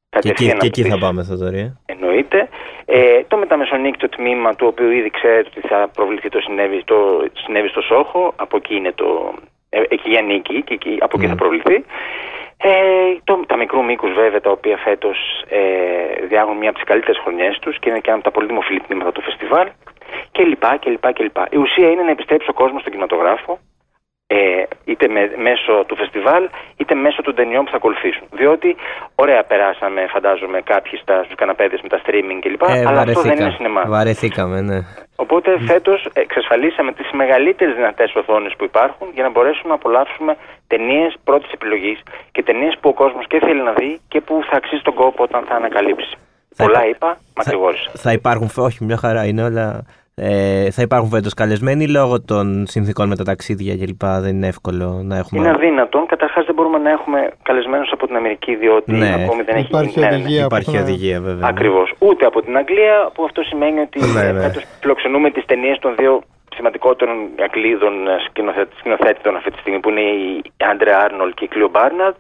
Και 0.09 0.17
εκεί, 0.17 0.27
Κατευθείαν 0.27 0.49
και 0.51 0.55
από 0.57 0.65
εκεί 0.65 0.81
τις- 0.81 0.91
θα 0.91 0.97
πάμε 0.97 1.21
αυτό 1.21 1.37
τώρα. 1.37 1.57
ε. 1.57 1.77
Εννοείται. 1.85 2.49
Ε, 2.85 3.23
το 3.27 3.37
μεταμεσονύκτο 3.37 4.09
τμήμα 4.09 4.55
του 4.55 4.67
οποίου 4.67 4.89
ήδη 4.91 5.09
ξέρετε 5.09 5.49
ότι 5.57 5.67
θα 5.67 5.89
προβληθεί 5.93 6.29
το 6.29 6.39
συνέβη, 6.39 6.83
το 6.83 7.25
συνέβη 7.33 7.67
στο 7.67 7.81
Σόχο. 7.81 8.33
Από 8.35 8.57
εκεί 8.57 8.75
είναι 8.75 8.91
το. 8.91 9.33
Ε, 9.69 9.81
εκεί 9.89 10.17
ανήκει 10.17 10.61
και 10.63 10.73
εκεί, 10.73 10.97
από 10.99 11.13
εκεί 11.17 11.25
Mm. 11.25 11.29
θα 11.29 11.35
προβληθεί. 11.35 11.85
Ε, 12.57 12.71
το, 13.23 13.43
τα 13.47 13.57
μικρού 13.57 13.83
μήκους 13.83 14.13
βέβαια 14.13 14.41
τα 14.41 14.51
οποία 14.51 14.77
φέτος 14.77 15.17
ε, 15.49 15.61
διάγουν 16.27 16.57
μια 16.57 16.69
από 16.69 16.77
τις 16.77 16.87
καλύτερες 16.87 17.17
χρονιές 17.23 17.59
τους 17.61 17.79
και 17.79 17.89
είναι 17.89 17.99
και 17.99 18.09
ένα 18.09 18.15
από 18.19 18.23
τα 18.23 18.31
πολύ 18.31 18.47
δημοφιλή 18.47 18.79
τμήματα 18.79 19.11
του 19.11 19.21
φεστιβάλ 19.21 19.67
και 20.31 20.43
λοιπά 20.43 20.77
και 20.77 20.89
λοιπά 20.89 21.11
και 21.11 21.23
λοιπά. 21.23 21.47
Η 21.49 21.57
ουσία 21.57 21.89
είναι 21.89 22.03
να 22.03 22.11
επιστρέψει 22.11 22.49
ο 22.49 22.53
κόσμος 22.53 22.79
στον 22.81 22.91
κινηματογράφο 22.91 23.59
ε, 24.27 24.63
είτε 24.85 25.07
με, 25.07 25.21
μέσω 25.47 25.73
του 25.87 25.95
φεστιβάλ 25.95 26.49
είτε 26.77 26.95
μέσω 26.95 27.21
των 27.21 27.35
ταινιών 27.35 27.63
που 27.65 27.71
θα 27.71 27.77
ακολουθήσουν. 27.81 28.27
Διότι 28.31 28.75
ωραία 29.15 29.43
περάσαμε 29.43 30.07
φαντάζομαι 30.13 30.61
κάποιοι 30.61 30.99
στα, 31.01 31.23
στους 31.23 31.35
καναπέδες 31.35 31.79
με 31.81 31.89
τα 31.89 31.99
streaming 32.03 32.39
κλπ. 32.43 32.61
Ε, 32.61 32.85
αλλά 32.87 33.01
αυτό 33.01 33.21
δεν 33.21 33.31
είναι 33.31 33.39
βαρεθήκα. 33.39 33.51
σινεμά. 33.57 33.83
Βαρεθήκαμε, 33.87 34.61
ναι. 34.61 34.79
Οπότε 35.23 35.59
φέτος 35.59 36.09
εξασφαλίσαμε 36.13 36.91
τις 36.93 37.09
μεγαλύτερες 37.11 37.75
δυνατές 37.75 38.09
οθόνες 38.15 38.53
που 38.57 38.63
υπάρχουν 38.63 39.07
για 39.13 39.23
να 39.23 39.29
μπορέσουμε 39.29 39.69
να 39.69 39.73
απολαύσουμε 39.73 40.35
ταινίες 40.67 41.15
πρώτης 41.23 41.51
επιλογής 41.51 41.99
και 42.31 42.43
ταινίες 42.43 42.73
που 42.81 42.89
ο 42.89 42.93
κόσμος 42.93 43.25
και 43.27 43.39
θέλει 43.39 43.61
να 43.63 43.73
δει 43.73 43.99
και 44.07 44.21
που 44.21 44.33
θα 44.49 44.55
αξίζει 44.57 44.81
τον 44.81 44.93
κόπο 44.93 45.23
όταν 45.23 45.43
θα 45.45 45.55
ανακαλύψει. 45.55 46.15
Θα 46.55 46.63
Πολλά 46.63 46.85
υπά- 46.85 46.95
είπα, 46.95 47.17
μακρηγόρησα. 47.37 47.91
Θα 47.95 48.11
υπάρχουν, 48.11 48.49
όχι 48.57 48.83
μια 48.83 48.97
χαρά 48.97 49.25
είναι 49.25 49.43
όλα. 49.43 49.85
Ε, 50.21 50.71
θα 50.71 50.81
υπάρχουν 50.81 51.09
φέτος 51.09 51.33
καλεσμένοι 51.33 51.87
λόγω 51.87 52.21
των 52.21 52.65
συνθήκων 52.67 53.07
με 53.07 53.15
τα 53.15 53.23
ταξίδια 53.23 53.75
κλπ. 53.77 54.03
Δεν 54.05 54.35
είναι 54.35 54.47
εύκολο 54.47 55.01
να 55.03 55.17
έχουμε. 55.17 55.39
Είναι 55.41 55.49
αδύνατον. 55.49 56.05
Καταρχάς 56.05 56.45
δεν 56.45 56.55
μπορούμε 56.55 56.77
να 56.77 56.89
έχουμε 56.89 57.29
καλεσμένους 57.43 57.89
από 57.91 58.07
την 58.07 58.15
Αμερική 58.15 58.55
διότι 58.55 58.91
Ναι. 58.91 59.13
ακόμη 59.23 59.41
δεν 59.41 59.55
έχει 59.55 59.67
Υπάρχει 59.67 59.89
γίνει. 59.89 60.05
Ναι, 60.05 60.11
ναι, 60.11 60.17
ναι. 60.17 60.23
οδηγία. 60.23 60.43
Υπάρχει 60.45 60.65
που 60.71 60.77
θα- 60.77 60.81
οδηγία 60.81 61.21
βέβαια. 61.21 61.47
Ακριβώς. 61.49 61.93
Ούτε 61.99 62.25
από 62.25 62.41
την 62.41 62.57
Αγγλία, 62.57 63.09
που 63.13 63.23
αυτό 63.23 63.41
σημαίνει 63.43 63.79
ότι 63.79 63.99
Ναι, 63.99 64.21
ε, 64.27 64.31
ναι. 64.31 64.41
φέτος 64.41 64.63
φιλοξενούμε 64.81 65.29
τις 65.31 65.45
ταινίες 65.45 65.79
των 65.79 65.95
δύο 65.97 66.21
σημαντικότερων 66.55 67.15
Αγγλίδων 67.47 68.07
ε, 68.07 68.11
σκηνοθέτη- 68.29 68.75
σκηνοθέτητων 68.79 69.35
αυτή 69.35 69.51
τη 69.51 69.57
στιγμή, 69.59 69.79
που 69.79 69.89
είναι 69.89 70.01
η 70.01 70.43
Άντρε 70.71 70.93
Άρνολ 71.03 71.33
και 71.33 71.43
η 71.43 71.47
Κλειο 71.47 71.69
Μπάρναρτ. 71.69 72.15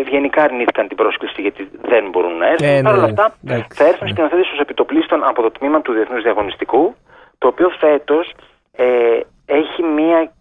Ευγενικά 0.00 0.42
αρνήθηκαν 0.42 0.88
την 0.88 0.96
πρόσκληση 0.96 1.40
γιατί 1.40 1.68
δεν 1.82 2.04
μπορούν 2.10 2.36
να 2.36 2.46
έρθουν. 2.48 2.68
Ε, 2.68 2.80
Παρ' 2.82 2.92
όλα 2.94 3.02
ναι, 3.02 3.08
αυτά, 3.10 3.34
εντάξει, 3.46 3.68
θα 3.78 3.84
έρθουν 3.90 4.06
ναι. 4.06 4.12
σκηνοθέτες 4.12 4.48
ως 4.52 4.58
επιτοπλίστων 4.58 5.20
από 5.30 5.42
το 5.42 5.50
τμήμα 5.50 5.80
του 5.80 5.92
Διεθνούς 5.92 6.22
Διαγωνιστικού, 6.22 6.94
το 7.38 7.48
οποίο 7.48 7.68
φέτος 7.68 8.32
ε, 8.72 9.20
έχει 9.46 9.82
μία, 9.82 10.32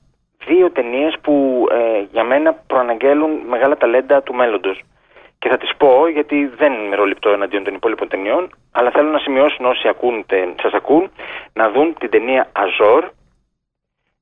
δύο 0.45 0.71
ταινίες 0.71 1.15
που 1.21 1.65
ε, 1.71 2.05
για 2.12 2.23
μένα 2.23 2.53
προαναγγέλουν 2.53 3.31
μεγάλα 3.47 3.77
ταλέντα 3.77 4.21
του 4.21 4.33
μέλλοντος. 4.33 4.81
και 5.39 5.50
θα 5.50 5.57
τις 5.57 5.71
πω 5.77 6.07
γιατί 6.07 6.45
δεν 6.45 6.73
μεροληπτώ 6.89 7.29
εναντίον 7.29 7.63
των 7.63 7.73
υπόλοιπων 7.73 8.07
ταινιών, 8.07 8.50
αλλά 8.71 8.91
θέλω 8.91 9.09
να 9.09 9.19
σημειώσουν 9.19 9.65
όσοι 9.65 9.88
ακούντε, 9.88 10.53
σας 10.62 10.73
ακούν, 10.73 11.12
να 11.53 11.69
δουν 11.69 11.95
την 12.00 12.09
ταινία 12.09 12.50
Αζόρ, 12.51 13.09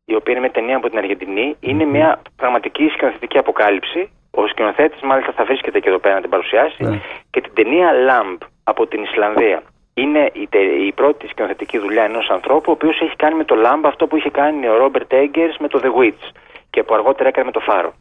η 0.06 0.16
οποία 0.16 0.34
είναι 0.34 0.42
μια 0.42 0.52
ταινία 0.52 0.76
από 0.78 0.90
την 0.90 0.98
Αργεντινή. 0.98 1.56
Είναι 1.60 1.86
μια 1.86 2.22
πραγματική 2.36 2.88
σκηνοθετική 2.88 3.38
αποκάλυψη. 3.38 4.12
Ο 4.32 4.48
σκηνοθέτης, 4.48 5.02
μάλιστα, 5.02 5.32
θα 5.32 5.44
βρίσκεται 5.44 5.80
και 5.80 5.90
εδώ 5.90 6.00
πέρα 6.00 6.16
να 6.16 6.22
την 6.22 6.30
παρουσιάσει. 6.30 6.84
Ναι. 6.84 7.00
Και 7.30 7.42
την 7.42 7.54
ταινία 7.54 7.90
Lamb 8.08 8.38
από 8.64 8.88
την 8.88 9.04
Ισλανδία. 9.04 9.64
Είναι 9.94 10.30
η, 10.34 10.48
τε- 10.50 10.80
η 10.88 10.92
πρώτη 10.96 11.28
σκηνοθετική 11.28 11.78
δουλειά 11.80 12.04
ενός 12.04 12.30
ανθρώπου, 12.30 12.66
ο 12.68 12.72
οποίος 12.72 13.02
έχει 13.02 13.16
κάνει 13.16 13.36
με 13.36 13.44
το 13.44 13.56
Lamb 13.66 13.82
αυτό 13.84 14.08
που 14.08 14.16
είχε 14.18 14.30
κάνει 14.30 14.68
ο 14.68 14.78
Ρόμπερτ 14.78 15.14
Έγκερς 15.14 15.58
με 15.58 15.68
το 15.68 15.80
The 15.84 15.88
Witch. 16.02 16.24
Και 16.70 16.84
που 16.84 16.94
αργότερα 16.94 17.30
έκανε 17.30 17.46
με 17.46 17.52
το 17.52 17.60
Φάρο. 17.60 17.94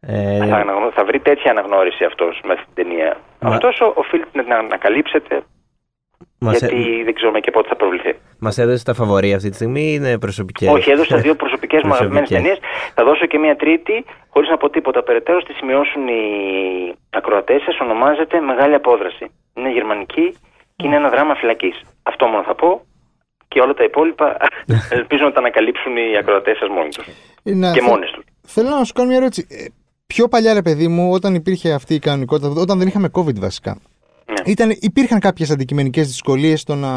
Ε, 0.00 0.38
Θα, 0.38 0.44
αναγνω- 0.56 0.92
θα 0.94 1.04
βρει 1.04 1.20
τέτοια 1.20 1.50
αναγνώριση 1.50 2.04
αυτός 2.04 2.40
με 2.44 2.52
αυτή 2.52 2.64
την 2.74 2.84
ταινία. 2.84 3.16
Μα- 3.40 3.50
Ωστόσο, 3.50 3.92
οφείλετε 3.96 4.42
να 4.42 4.56
ανακαλύψετε, 4.58 5.42
μας, 6.40 6.58
γιατί 6.58 7.02
δεν 7.04 7.14
ξέρουμε 7.14 7.40
και 7.40 7.50
πότε 7.50 7.68
θα 7.68 7.76
προβληθεί. 7.76 8.14
μας 8.40 8.58
έδωσε 8.58 8.84
τα 8.84 8.94
φαβορή 8.94 9.34
αυτή 9.34 9.48
τη 9.48 9.54
στιγμή, 9.54 9.92
είναι 9.94 10.18
προσωπικές. 10.18 10.68
Όχι, 10.72 10.90
έδωσα 10.90 11.16
δύο 11.16 11.34
προσωπικές 11.34 11.82
μου 11.82 11.92
αγαπημένες 11.92 12.28
Προσωπικές. 12.28 12.58
ταινίες. 12.58 12.92
Θα 12.94 13.04
δώσω 13.04 13.26
και 13.26 13.38
μία 13.38 13.56
τρίτη, 13.56 14.04
χωρίς 14.28 14.48
να 14.48 14.56
πω 14.56 14.70
τίποτα 14.70 15.02
περαιτέρω. 15.02 15.40
Στη 15.40 15.52
σημειώσουν 15.52 16.08
οι 16.08 16.22
ακροατές 17.10 17.62
σας. 17.62 17.78
Ονομάζεται 17.80 18.40
Μεγάλη 18.40 18.74
Απόδραση. 18.74 19.30
Είναι 19.54 19.70
γερμανική 19.70 20.34
και 20.76 20.86
είναι 20.86 20.96
ένα 20.96 21.08
δράμα 21.08 21.34
φυλακής. 21.34 21.80
Αυτό 22.02 22.26
μόνο 22.26 22.42
θα 22.42 22.54
πω. 22.54 22.84
Και 23.48 23.60
όλα 23.60 23.74
τα 23.74 23.84
υπόλοιπα 23.84 24.36
ελπίζω 24.98 25.24
να 25.24 25.32
τα 25.32 25.38
ανακαλύψουν 25.38 25.96
οι 25.96 26.16
ακροατές 26.16 26.56
σας 26.58 26.68
μόνοι 26.68 26.88
τους. 26.88 27.06
Να- 27.42 27.72
Και 27.72 27.80
θε- 27.80 27.88
μόνες 27.88 28.10
τους. 28.10 28.24
Θέλω 28.42 28.68
να 28.68 28.84
σου 28.84 28.92
κάνω 28.92 29.08
μια 29.08 29.16
ερώτηση. 29.16 29.46
Ε, 29.50 29.64
Πιο 30.06 30.28
παλιά, 30.28 30.52
ρε 30.54 30.62
παιδί 30.62 30.88
μου, 30.88 31.10
όταν 31.12 31.34
υπήρχε 31.34 31.72
αυτή 31.72 31.94
η 31.94 31.98
κανονικότητα, 31.98 32.48
όταν 32.60 32.78
δεν 32.78 32.88
είχαμε 32.88 33.10
COVID 33.12 33.38
βασικά, 33.38 33.78
Ναι. 34.28 34.50
ήταν, 34.52 34.76
υπήρχαν 34.80 35.18
κάποιες 35.18 35.50
αντικειμενικές 35.50 36.06
δυσκολίες 36.06 36.60
στο 36.60 36.74
να 36.74 36.90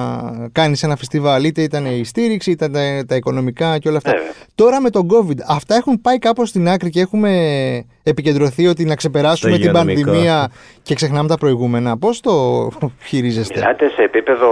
κάνεις 0.52 0.84
ένα 0.84 0.96
φεστιβάλ. 0.96 1.44
Είτε 1.44 1.62
ήταν 1.62 1.86
η 1.86 2.04
στήριξη, 2.04 2.52
ήταν 2.52 2.72
τα, 2.72 3.04
τα 3.08 3.16
οικονομικά 3.16 3.78
και 3.78 3.88
όλα 3.88 3.98
αυτά. 3.98 4.12
Βέβαια. 4.12 4.32
Τώρα 4.56 4.82
με 4.82 4.90
τον 4.90 5.08
COVID, 5.12 5.38
αυτά 5.48 5.76
έχουν 5.76 6.02
πάει 6.02 6.18
κάπως 6.18 6.50
στην 6.50 6.70
άκρη 6.70 6.90
και 6.90 7.00
έχουμε 7.00 7.86
επικεντρωθεί 8.04 8.68
ότι 8.68 8.86
να 8.86 8.96
ξεπεράσουμε 8.96 9.52
Στο 9.52 9.62
την 9.62 9.70
υγειονομικό. 9.70 10.02
πανδημία 10.04 10.52
και 10.82 10.96
ξεχνάμε 10.96 11.28
τα 11.28 11.38
προηγούμενα. 11.38 11.98
Πώς 11.98 12.20
το 12.20 12.68
χειρίζεστε, 13.04 13.60
Μιλάτε 13.60 13.90
σε 13.90 14.02
επίπεδο 14.02 14.48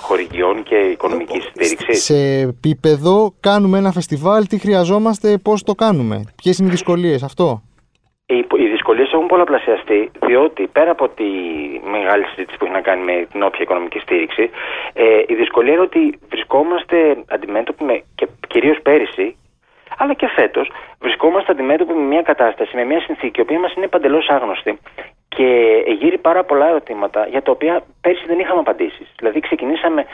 χορηγιών 0.00 0.62
και 0.62 0.74
οικονομικής 0.74 1.44
στήριξης. 1.54 2.04
Σε 2.04 2.38
επίπεδο 2.38 3.34
κάνουμε 3.40 3.78
ένα 3.78 3.92
φεστιβάλ, 3.92 4.46
τι 4.46 4.58
χρειαζόμαστε, 4.58 5.38
πώς 5.38 5.62
το 5.62 5.74
κάνουμε, 5.74 6.24
ποιες 6.36 6.58
είναι 6.58 6.68
οι 6.68 6.70
δυσκολίες, 6.70 7.22
αυτό; 7.22 7.62
Οι, 8.32 8.46
οι 8.56 8.66
δυσκολίες 8.66 9.12
έχουν 9.12 9.26
πολλαπλασιαστεί, 9.26 10.10
διότι 10.26 10.66
πέρα 10.66 10.90
από 10.90 11.08
τη 11.08 11.24
μεγάλη 11.90 12.24
συζήτηση 12.24 12.58
που 12.58 12.64
έχει 12.64 12.74
να 12.74 12.80
κάνει 12.80 13.02
με 13.04 13.26
την 13.32 13.42
όποια 13.42 13.62
οικονομική 13.62 13.98
στήριξη, 13.98 14.50
ε, 14.92 15.22
η 15.26 15.34
δυσκολία 15.34 15.72
είναι 15.72 15.82
ότι 15.82 16.18
βρισκόμαστε 16.28 17.16
αντιμέτωποι 17.28 17.84
με, 17.84 18.02
και 18.14 18.28
κυρίως 18.48 18.78
πέρυσι, 18.82 19.36
αλλά 19.98 20.14
και 20.14 20.28
φέτος, 20.28 20.70
βρισκόμαστε 21.00 21.52
αντιμέτωποι 21.52 21.92
με 21.92 22.04
μια 22.04 22.22
κατάσταση, 22.22 22.76
με 22.76 22.84
μια 22.84 23.00
συνθήκη, 23.00 23.40
η 23.40 23.42
οποία 23.42 23.58
μας 23.58 23.72
είναι 23.74 23.88
παντελώς 23.88 24.28
άγνωστη 24.28 24.78
και 25.36 25.48
γύρει 26.00 26.18
πάρα 26.18 26.44
πολλά 26.44 26.68
ερωτήματα 26.68 27.26
για 27.26 27.42
τα 27.42 27.50
οποία 27.50 27.82
πέρσι 28.00 28.24
δεν 28.26 28.38
είχαμε 28.38 28.60
απαντήσεις. 28.60 29.06
Δηλαδή, 29.16 29.40
ξεκινήσαμε 29.40 30.06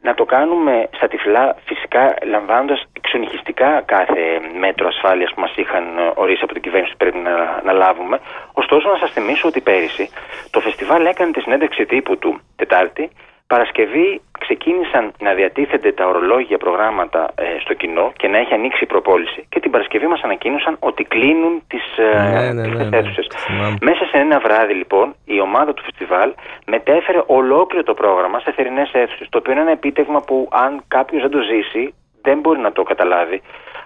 να 0.00 0.14
το 0.14 0.24
κάνουμε 0.24 0.88
στα 0.90 1.08
τυφλά, 1.08 1.56
φυσικά 1.64 2.14
λαμβάνοντας 2.24 2.84
εξονυχιστικά 2.92 3.82
κάθε 3.86 4.20
μέτρο 4.58 4.86
ασφάλειας 4.88 5.32
που 5.34 5.40
μας 5.40 5.56
είχαν 5.56 5.98
ε, 5.98 6.12
ορίσει 6.14 6.42
από 6.42 6.52
την 6.52 6.62
κυβέρνηση 6.62 6.92
ότι 6.94 7.04
πρέπει 7.04 7.24
να, 7.28 7.62
να 7.64 7.72
λάβουμε. 7.72 8.20
Ωστόσο, 8.52 8.88
να 8.88 8.96
σας 8.96 9.10
θυμίσω 9.12 9.48
ότι 9.48 9.60
πέρυσι 9.60 10.10
το 10.50 10.60
φεστιβάλ 10.60 11.06
έκανε 11.06 11.30
τη 11.30 11.40
συνέντευξη 11.40 11.86
τύπου 11.86 12.18
του 12.18 12.40
Τετάρτη. 12.56 13.10
Παρασκευή 13.54 14.20
ξεκίνησαν 14.38 15.12
να 15.26 15.32
διατίθενται 15.34 15.92
τα 15.92 16.04
ορολόγια 16.06 16.58
προγράμματα 16.58 17.20
ε, 17.34 17.44
στο 17.60 17.74
κοινό 17.74 18.12
και 18.16 18.28
να 18.28 18.38
έχει 18.38 18.54
ανοίξει 18.54 18.84
η 18.84 18.86
προπόληση. 18.86 19.46
Και 19.48 19.60
την 19.60 19.70
Παρασκευή 19.70 20.06
μας 20.06 20.20
ανακοίνωσαν 20.22 20.76
ότι 20.80 21.02
κλείνουν 21.04 21.62
τις 21.68 21.84
Ναι, 21.96 22.52
ναι, 22.52 22.66
ναι, 22.66 22.84
ναι. 22.84 22.96
αίθουσες. 22.96 23.26
Θυμάμαι. 23.46 23.76
Μέσα 23.80 24.04
σε 24.04 24.16
ένα 24.18 24.38
βράδυ, 24.38 24.74
λοιπόν, 24.74 25.14
η 25.24 25.40
ομάδα 25.40 25.74
του 25.74 25.82
φεστιβάλ 25.82 26.34
μετέφερε 26.66 27.20
ολόκληρο 27.26 27.84
το 27.84 27.94
πρόγραμμα 27.94 28.38
σε 28.40 28.52
θερινές 28.52 28.90
αίθουσες. 28.92 29.28
Το 29.28 29.38
οποίο 29.38 29.52
είναι 29.52 29.60
ένα 29.60 29.70
επίτευγμα 29.70 30.20
που, 30.20 30.48
αν 30.52 30.82
κάποιος 30.88 31.22
δεν 31.22 31.30
το 31.30 31.40
ζήσει, 31.50 31.94
δεν 32.22 32.38
μπορεί 32.38 32.58
να 32.58 32.72
το 32.72 32.82
καταλάβει. 32.82 33.42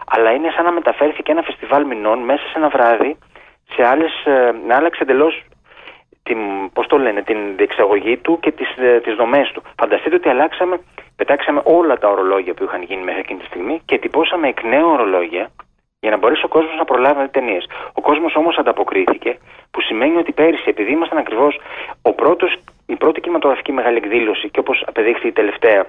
Αλλά 0.06 0.30
είναι 0.30 0.50
σαν 0.54 0.64
να 0.64 0.72
μεταφέρθηκε 0.72 1.32
ένα 1.32 1.42
φεστιβάλ 1.42 1.86
μηνών 1.86 2.18
μέσα 2.18 2.42
σε 2.50 2.54
ένα 2.56 2.68
βράδυ 2.68 3.16
σε 3.74 3.86
άλλες, 3.86 4.12
ε, 4.24 4.54
να 4.66 4.76
άλλαξε 4.76 5.02
εντελώς 5.02 5.42
την, 6.22 6.38
πώς 6.72 6.86
το 6.86 6.98
λένε, 6.98 7.22
την 7.22 7.56
διεξαγωγή 7.56 8.16
του 8.16 8.38
και 8.40 8.52
τις, 8.52 8.76
ε, 8.76 9.00
τις 9.00 9.14
δομές 9.14 9.50
του. 9.52 9.62
Φανταστείτε 9.78 10.14
ότι 10.14 10.28
αλλάξαμε, 10.28 10.80
πετάξαμε 11.16 11.60
όλα 11.64 11.98
τα 11.98 12.08
ορολόγια 12.08 12.54
που 12.54 12.64
είχαν 12.64 12.82
γίνει 12.82 13.02
μέχρι 13.02 13.20
εκείνη 13.20 13.38
τη 13.38 13.46
στιγμή 13.46 13.82
και 13.84 13.98
τυπώσαμε 13.98 14.48
εκ 14.48 14.62
νέου 14.62 14.88
ορολόγια 14.88 15.50
για 16.00 16.10
να 16.10 16.16
μπορέσει 16.16 16.44
ο 16.44 16.48
κόσμος 16.48 16.74
να 16.76 16.84
προλάβει 16.84 17.16
να 17.16 17.22
δει 17.22 17.30
ταινίες. 17.30 17.64
Ο 17.92 18.00
κόσμος 18.00 18.36
όμως 18.36 18.56
ανταποκρίθηκε, 18.58 19.38
που 19.70 19.80
σημαίνει 19.80 20.16
ότι 20.16 20.32
πέρυσι, 20.32 20.64
επειδή 20.66 20.92
ήμασταν 20.92 21.18
ακριβώς 21.18 21.60
η 22.86 22.96
πρώτη 22.96 23.20
κινηματογραφική 23.20 23.72
μεγάλη 23.72 23.96
εκδήλωση 23.96 24.50
και 24.50 24.58
όπως 24.58 24.84
απεδείχθη 24.86 25.26
η 25.26 25.32
τελευταία 25.32 25.86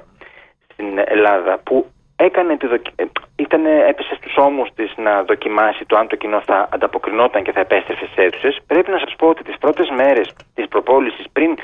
στην 0.71 0.87
Ελλάδα, 1.05 1.57
που 1.63 1.85
έκανε 2.25 2.57
τη 2.57 2.67
δοκι... 2.67 2.91
ε, 2.95 3.03
ήταν, 3.35 3.65
έπεσε 3.65 4.15
στους 4.15 4.35
ώμους 4.37 4.69
της 4.75 4.93
να 4.97 5.23
δοκιμάσει 5.23 5.85
το 5.85 5.97
αν 5.97 6.07
το 6.07 6.15
κοινό 6.15 6.41
θα 6.41 6.69
ανταποκρινόταν 6.71 7.43
και 7.43 7.51
θα 7.51 7.59
επέστρεφε 7.59 8.05
στις 8.05 8.17
αίθουσες. 8.23 8.59
Πρέπει 8.67 8.91
να 8.91 8.97
σας 8.97 9.15
πω 9.17 9.27
ότι 9.27 9.43
τις 9.43 9.57
πρώτες 9.57 9.89
μέρες 9.89 10.35
της 10.53 10.67
προπόλησης 10.67 11.25
πριν 11.33 11.57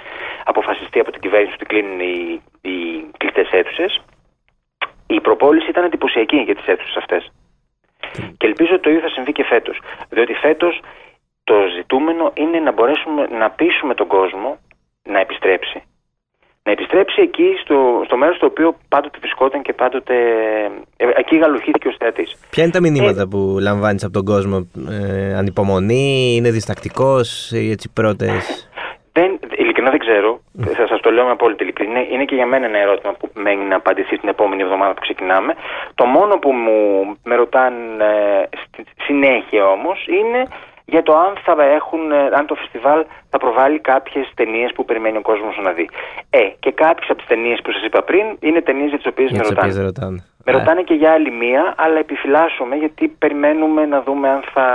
αποφασιστεί 0.43 0.99
από 0.99 1.11
την 1.11 1.21
κυβέρνηση 1.21 1.53
ότι 1.53 1.65
κλείνουν 1.65 1.99
οι, 1.99 2.41
οι 2.61 2.75
κλειστές 3.17 3.49
αίθουσες, 3.51 4.01
η 5.07 5.21
προπόληση 5.21 5.69
ήταν 5.69 5.83
εντυπωσιακή 5.83 6.37
για 6.37 6.55
τις 6.55 6.67
αίθουσες 6.67 6.95
αυτές. 6.95 7.31
Και 8.37 8.47
ελπίζω 8.47 8.73
ότι 8.73 8.81
το 8.81 8.89
ίδιο 8.89 9.01
θα 9.01 9.09
συμβεί 9.09 9.31
και 9.31 9.43
φέτος. 9.43 9.79
Διότι 10.09 10.33
φέτος 10.33 10.81
το 11.43 11.55
ζητούμενο 11.75 12.31
είναι 12.33 12.59
να 12.59 12.71
μπορέσουμε 12.71 13.27
να 13.27 13.49
πείσουμε 13.49 13.93
τον 13.93 14.07
κόσμο 14.07 14.57
να 15.03 15.19
επιστρέψει 15.19 15.83
να 16.69 16.75
επιστρέψει 16.75 17.21
εκεί 17.21 17.49
στο, 17.63 17.77
στο 18.05 18.17
μέρος 18.17 18.35
στο 18.35 18.45
οποίο 18.45 18.75
πάντοτε 18.89 19.17
βρισκόταν 19.21 19.61
και 19.61 19.73
πάντοτε. 19.73 20.15
Ε, 20.97 21.05
εκεί 21.15 21.37
γαλουχήθηκε 21.37 21.87
ο 21.87 21.93
θεατή. 21.99 22.25
Ποια 22.49 22.63
είναι 22.63 22.71
τα 22.71 22.81
μηνύματα 22.81 23.27
που 23.27 23.57
λαμβάνεις 23.61 24.03
από 24.03 24.13
τον 24.13 24.25
κόσμο, 24.25 24.57
ε, 24.89 25.33
Ανυπομονή, 25.35 26.35
είναι 26.37 26.51
διστακτικός, 26.51 27.51
έτσι 27.51 27.87
πρώτες; 27.93 28.69
Δεν, 29.11 29.39
ειλικρινά 29.57 29.89
δεν 29.89 29.99
ξέρω. 29.99 30.41
Θα 30.77 30.87
σας 30.87 30.99
το 31.01 31.11
λέω 31.11 31.25
με 31.25 31.31
απόλυτη 31.31 31.63
ειλικρίνεια. 31.63 32.01
Είναι 32.11 32.25
και 32.25 32.35
για 32.35 32.45
μένα 32.45 32.65
ένα 32.65 32.79
ερώτημα 32.79 33.11
που 33.19 33.29
μένει 33.33 33.63
να 33.63 33.75
απαντηθεί 33.75 34.17
την 34.17 34.29
επόμενη 34.29 34.61
εβδομάδα 34.61 34.93
που 34.93 35.01
ξεκινάμε. 35.01 35.53
Το 35.95 36.05
μόνο 36.05 36.33
που 36.37 36.51
μου 36.51 36.77
με 37.23 37.35
ρωτάνε 37.35 37.77
ε, 37.99 38.57
στη 38.63 38.83
συνέχεια 39.07 39.63
όμως 39.65 40.05
είναι 40.07 40.41
για 40.93 41.03
το 41.03 41.13
αν 41.25 41.31
θα 41.45 41.53
έχουν, 41.79 42.11
ε, 42.11 42.29
αν 42.39 42.45
το 42.45 42.55
φεστιβάλ 42.55 43.05
θα 43.29 43.37
προβάλλει 43.37 43.79
κάποιες 43.79 44.25
ταινίες 44.35 44.71
που 44.75 44.85
περιμένει 44.85 45.17
ο 45.17 45.21
κόσμος 45.21 45.59
να 45.63 45.71
δει. 45.71 45.89
Ε, 46.29 46.43
και 46.59 46.71
κάποιες 46.71 47.09
από 47.09 47.17
τις 47.19 47.27
ταινίες 47.27 47.59
που 47.63 47.71
σας 47.71 47.83
είπα 47.83 48.01
πριν 48.09 48.25
είναι 48.39 48.61
ταινίες 48.61 48.89
για 48.89 48.97
τις 48.97 49.07
οποίες 49.07 49.29
με 49.31 49.35
Για 49.37 49.41
τις 49.41 49.49
ρωτάνε. 49.49 49.71
οποίες 49.71 49.85
ρωτάνε. 49.85 50.23
Με 50.45 50.51
ρωτάνε 50.51 50.81
και 50.81 50.93
για 50.93 51.11
άλλη 51.11 51.31
μία, 51.31 51.73
αλλά 51.77 51.97
επιφυλάσσομαι 51.99 52.75
γιατί 52.75 53.07
περιμένουμε 53.07 53.85
να 53.85 54.01
δούμε 54.01 54.29
αν 54.29 54.41
θα. 54.53 54.65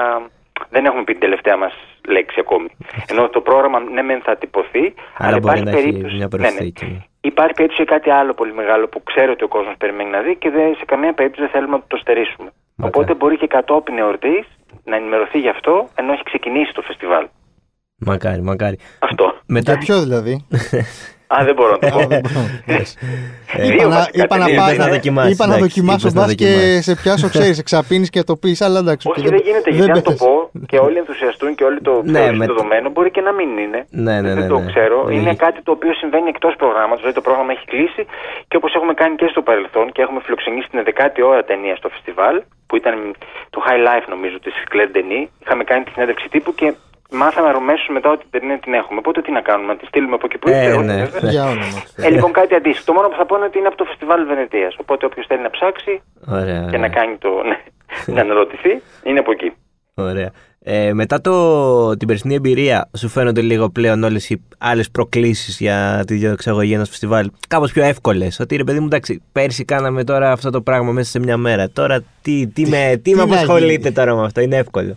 Δεν 0.71 0.85
έχουμε 0.85 1.03
πει 1.05 1.13
την 1.13 1.21
τελευταία 1.21 1.57
μας 1.57 1.73
λέξη 2.09 2.41
ακόμη. 2.41 2.69
Ενώ 3.07 3.29
το 3.29 3.41
πρόγραμμα 3.41 3.81
ναι, 3.81 4.03
μεν 4.03 4.21
θα 4.21 4.37
τυπωθεί, 4.37 4.95
Άρα 5.19 5.39
μπορεί 5.39 5.61
να 5.63 5.71
έχει 5.71 5.81
περίπτωση. 5.83 6.15
μια 6.17 6.29
ναι, 6.31 6.39
ναι. 6.39 6.47
προσθήκη. 6.47 7.09
Υπάρχει 7.21 7.55
περίπτωση 7.55 7.83
για 7.83 7.93
κάτι 7.97 8.11
άλλο 8.11 8.33
πολύ 8.35 8.55
μεγάλο 8.55 8.89
που 8.89 9.03
ξέρω 9.03 9.33
ότι 9.33 9.45
ο 9.45 9.49
κόσμος 9.49 9.75
περιμένει 9.79 10.11
να 10.11 10.21
δει 10.21 10.37
και 10.37 10.51
δεν, 10.51 10.75
σε 10.75 10.85
καμία 10.85 11.13
περίπτωση 11.13 11.43
δεν 11.43 11.51
θέλουμε 11.51 11.77
να 11.77 11.83
το 11.87 11.97
στερήσουμε. 11.97 12.51
Μακάρι. 12.77 12.95
Οπότε 12.95 13.15
μπορεί 13.15 13.37
και 13.37 13.47
κατόπιν 13.47 13.99
εορτής 13.99 14.47
να 14.85 14.97
ενημερωθεί 14.97 15.39
γι' 15.39 15.49
αυτό 15.49 15.89
ενώ 15.95 16.13
έχει 16.13 16.23
ξεκινήσει 16.23 16.73
το 16.73 16.83
φεστιβάλ. 16.83 17.29
Μακάρι, 17.99 18.43
μακάρι. 18.43 18.79
Αυτό. 18.99 19.35
Μετά. 19.47 19.73
Για 19.73 19.81
ποιο 19.81 20.01
δηλαδή; 20.01 20.47
Α, 21.39 21.45
δεν 21.45 21.55
μπορώ 21.55 21.71
να 21.71 21.79
το 21.79 21.89
πω. 21.89 21.99
Α, 21.99 22.07
δεν 22.13 22.21
μπορώ. 22.33 22.47
Ε, 23.57 23.63
Δύο 23.67 23.75
Είπα 23.75 23.85
να- 23.89 23.97
βασικά 23.99 24.23
είπα 24.25 24.37
να 24.37 24.45
ταινίες. 24.45 24.59
πάω- 24.61 24.73
Είπες 24.73 24.79
να 24.85 24.89
δοκιμάσεις, 24.97 25.33
Είπα 25.35 25.47
να 25.47 25.55
εντάξει, 25.55 25.69
δοκιμάσω 25.75 26.07
είπες 26.07 26.15
να 26.15 26.21
μπας 26.21 26.35
και 26.35 26.47
δοκιμάσεις. 26.47 26.85
σε 26.85 26.95
πιάσω, 27.03 27.29
ξέρεις, 27.35 27.59
εξαπίνει 27.59 28.07
και 28.15 28.23
το 28.23 28.35
πεις, 28.43 28.59
αλλά 28.67 28.79
εντάξει. 28.85 29.09
Όχι, 29.11 29.21
οκ, 29.21 29.27
δεν 29.35 29.41
γίνεται, 29.47 29.71
γιατί 29.71 29.91
αν 29.91 30.03
το 30.03 30.11
πες. 30.11 30.19
πω 30.25 30.33
και 30.71 30.79
όλοι 30.87 30.97
ενθουσιαστούν 31.03 31.51
και 31.59 31.65
όλοι 31.65 31.81
το 31.89 31.93
Ναι, 32.05 32.13
θεωρήσουν 32.19 32.37
με- 32.39 32.47
δεδομένο, 32.47 32.87
μπορεί 32.95 33.11
και 33.11 33.21
να 33.29 33.33
μην 33.39 33.49
είναι. 33.65 33.81
Ναι, 33.91 34.15
ναι, 34.21 34.21
ναι, 34.21 34.41
δεν 34.41 34.49
το 34.49 34.59
ναι. 34.59 34.67
ξέρω. 34.71 34.97
Ναι. 35.05 35.15
Είναι 35.15 35.35
κάτι 35.45 35.59
το 35.63 35.71
οποίο 35.77 35.93
συμβαίνει 36.03 36.29
εκτός 36.35 36.55
προγράμματος. 36.63 36.99
Δηλαδή 37.01 37.15
το 37.21 37.25
πρόγραμμα 37.29 37.53
έχει 37.57 37.65
κλείσει 37.73 38.03
και 38.49 38.57
όπως 38.61 38.71
έχουμε 38.79 38.95
κάνει 39.03 39.15
και 39.21 39.27
στο 39.35 39.43
παρελθόν 39.49 39.87
και 39.95 40.03
έχουμε 40.03 40.21
φιλοξενήσει 40.25 40.69
την 40.71 40.79
11η 40.87 41.21
ώρα 41.33 41.43
ταινία 41.51 41.77
στο 41.81 41.89
φεστιβάλ, 41.95 42.37
που 42.67 42.75
ήταν 42.77 42.95
το 43.55 43.59
High 43.67 43.81
Life 43.89 44.07
νομίζω 44.15 44.37
της 44.45 44.55
Claire 44.73 44.91
Denis. 44.97 45.27
Είχαμε 45.43 45.65
κάνει 45.71 45.83
τη 45.85 45.91
συνέντευξη 45.95 46.27
τύπου 46.35 46.55
και 46.55 46.69
μάθαμε 47.23 47.49
αμέσω 47.49 47.93
μετά 47.93 48.09
ότι 48.11 48.25
την 48.31 48.41
ταινία 48.41 48.59
την 48.59 48.73
έχουμε. 48.81 48.99
Οπότε 48.99 49.19
τι 49.23 49.31
να 49.33 49.41
κάνουμε, 49.49 49.73
να 49.73 49.79
τη 49.79 49.87
στείλουμε 49.87 50.15
από 50.15 50.27
εκεί 50.29 50.39
που 50.39 50.49
Ε, 50.49 50.57
ήρθε. 50.57 50.73
όχι, 50.77 50.85
ναι. 50.87 51.05
βέβαια. 51.05 51.31
Για 51.31 51.45
όνομα. 51.45 51.79
του 51.85 51.91
Θεού. 51.95 52.05
Ε, 52.07 52.11
λοιπόν, 52.11 52.33
κάτι 52.33 52.55
αντίστοιχο. 52.55 52.85
Το 52.85 52.93
μόνο 52.93 53.09
που 53.09 53.17
θα 53.17 53.27
πω 53.27 53.37
είναι 53.37 53.45
ότι 53.45 53.59
είναι 53.59 53.67
από 53.67 53.77
το 53.77 53.85
φεστιβάλ 53.85 54.27
Βενετίας. 54.27 54.77
Οπότε 54.81 55.07
όποιος 55.07 55.27
θέλει 55.27 55.43
να 55.43 55.51
ψάξει 55.51 56.03
Ωραία. 56.39 56.67
και 56.71 56.79
να 56.79 56.89
κάνει 56.89 57.17
το. 57.25 57.29
ναι, 57.49 57.59
να 58.15 58.21
αναρωτηθεί, 58.21 58.83
είναι 59.03 59.19
από 59.19 59.31
εκεί. 59.33 59.53
Ωραία. 59.95 60.31
Ε, 60.67 60.93
μετά 60.93 61.21
το, 61.21 61.97
την 61.97 62.09
περσινή 62.09 62.35
εμπειρία, 62.35 62.91
σου 62.97 63.09
φαίνονται 63.09 63.41
λίγο 63.41 63.71
πλέον 63.71 64.03
όλες 64.03 64.31
οι 64.31 64.43
άλλες 64.59 64.91
προκλήσεις 64.91 65.59
για 65.61 66.03
τη 66.07 66.15
διεξαγωγή 66.15 66.73
ενός 66.75 66.89
φεστιβάλ 66.89 67.31
κάπως 67.49 67.73
πιο 67.73 67.85
εύκολες; 67.85 68.41
Ότι 68.41 68.57
ρε 68.57 68.65
παιδί 68.65 68.79
μου, 68.81 68.87
εντάξει, 68.87 69.23
πέρσι 69.33 69.65
κάναμε 69.65 70.05
τώρα 70.05 70.33
αυτό 70.33 70.51
το 70.51 70.61
πράγμα 70.61 70.93
μέσα 70.93 71.11
σε 71.11 71.19
μια 71.19 71.37
μέρα. 71.37 71.71
Τώρα 71.71 72.01
τι, 72.23 72.47
τι, 72.47 72.69
με, 72.69 72.91
τι, 72.95 73.01
τι 73.01 73.15
με 73.15 73.23
απασχολείτε 73.23 73.91
τώρα 73.91 74.15
με 74.15 74.25
αυτό, 74.25 74.41
είναι 74.41 74.57
εύκολο. 74.57 74.97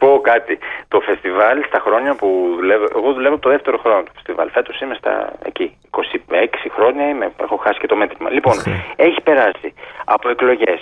Να 0.00 0.08
σας 0.08 0.14
πω 0.14 0.20
κάτι. 0.20 0.58
Το 0.88 1.00
φεστιβάλ 1.00 1.64
στα 1.66 1.78
χρόνια 1.78 2.14
που 2.14 2.52
δουλεύω. 2.56 2.86
Εγώ 2.96 3.12
δουλεύω 3.12 3.38
το 3.38 3.48
δεύτερο 3.50 3.78
χρόνο 3.78 4.02
του 4.02 4.12
φεστιβάλ. 4.14 4.50
Φέτος 4.50 4.80
είμαι 4.80 4.94
στα 4.94 5.32
εκεί. 5.42 5.78
26 5.90 6.70
χρόνια 6.76 7.08
είμαι. 7.08 7.32
Έχω 7.42 7.56
χάσει 7.56 7.78
και 7.80 7.86
το 7.86 7.96
μέτρημα. 7.96 8.30
Λοιπόν, 8.30 8.54
έχει 8.96 9.20
περάσει 9.22 9.74
από 10.04 10.28
εκλογές 10.28 10.80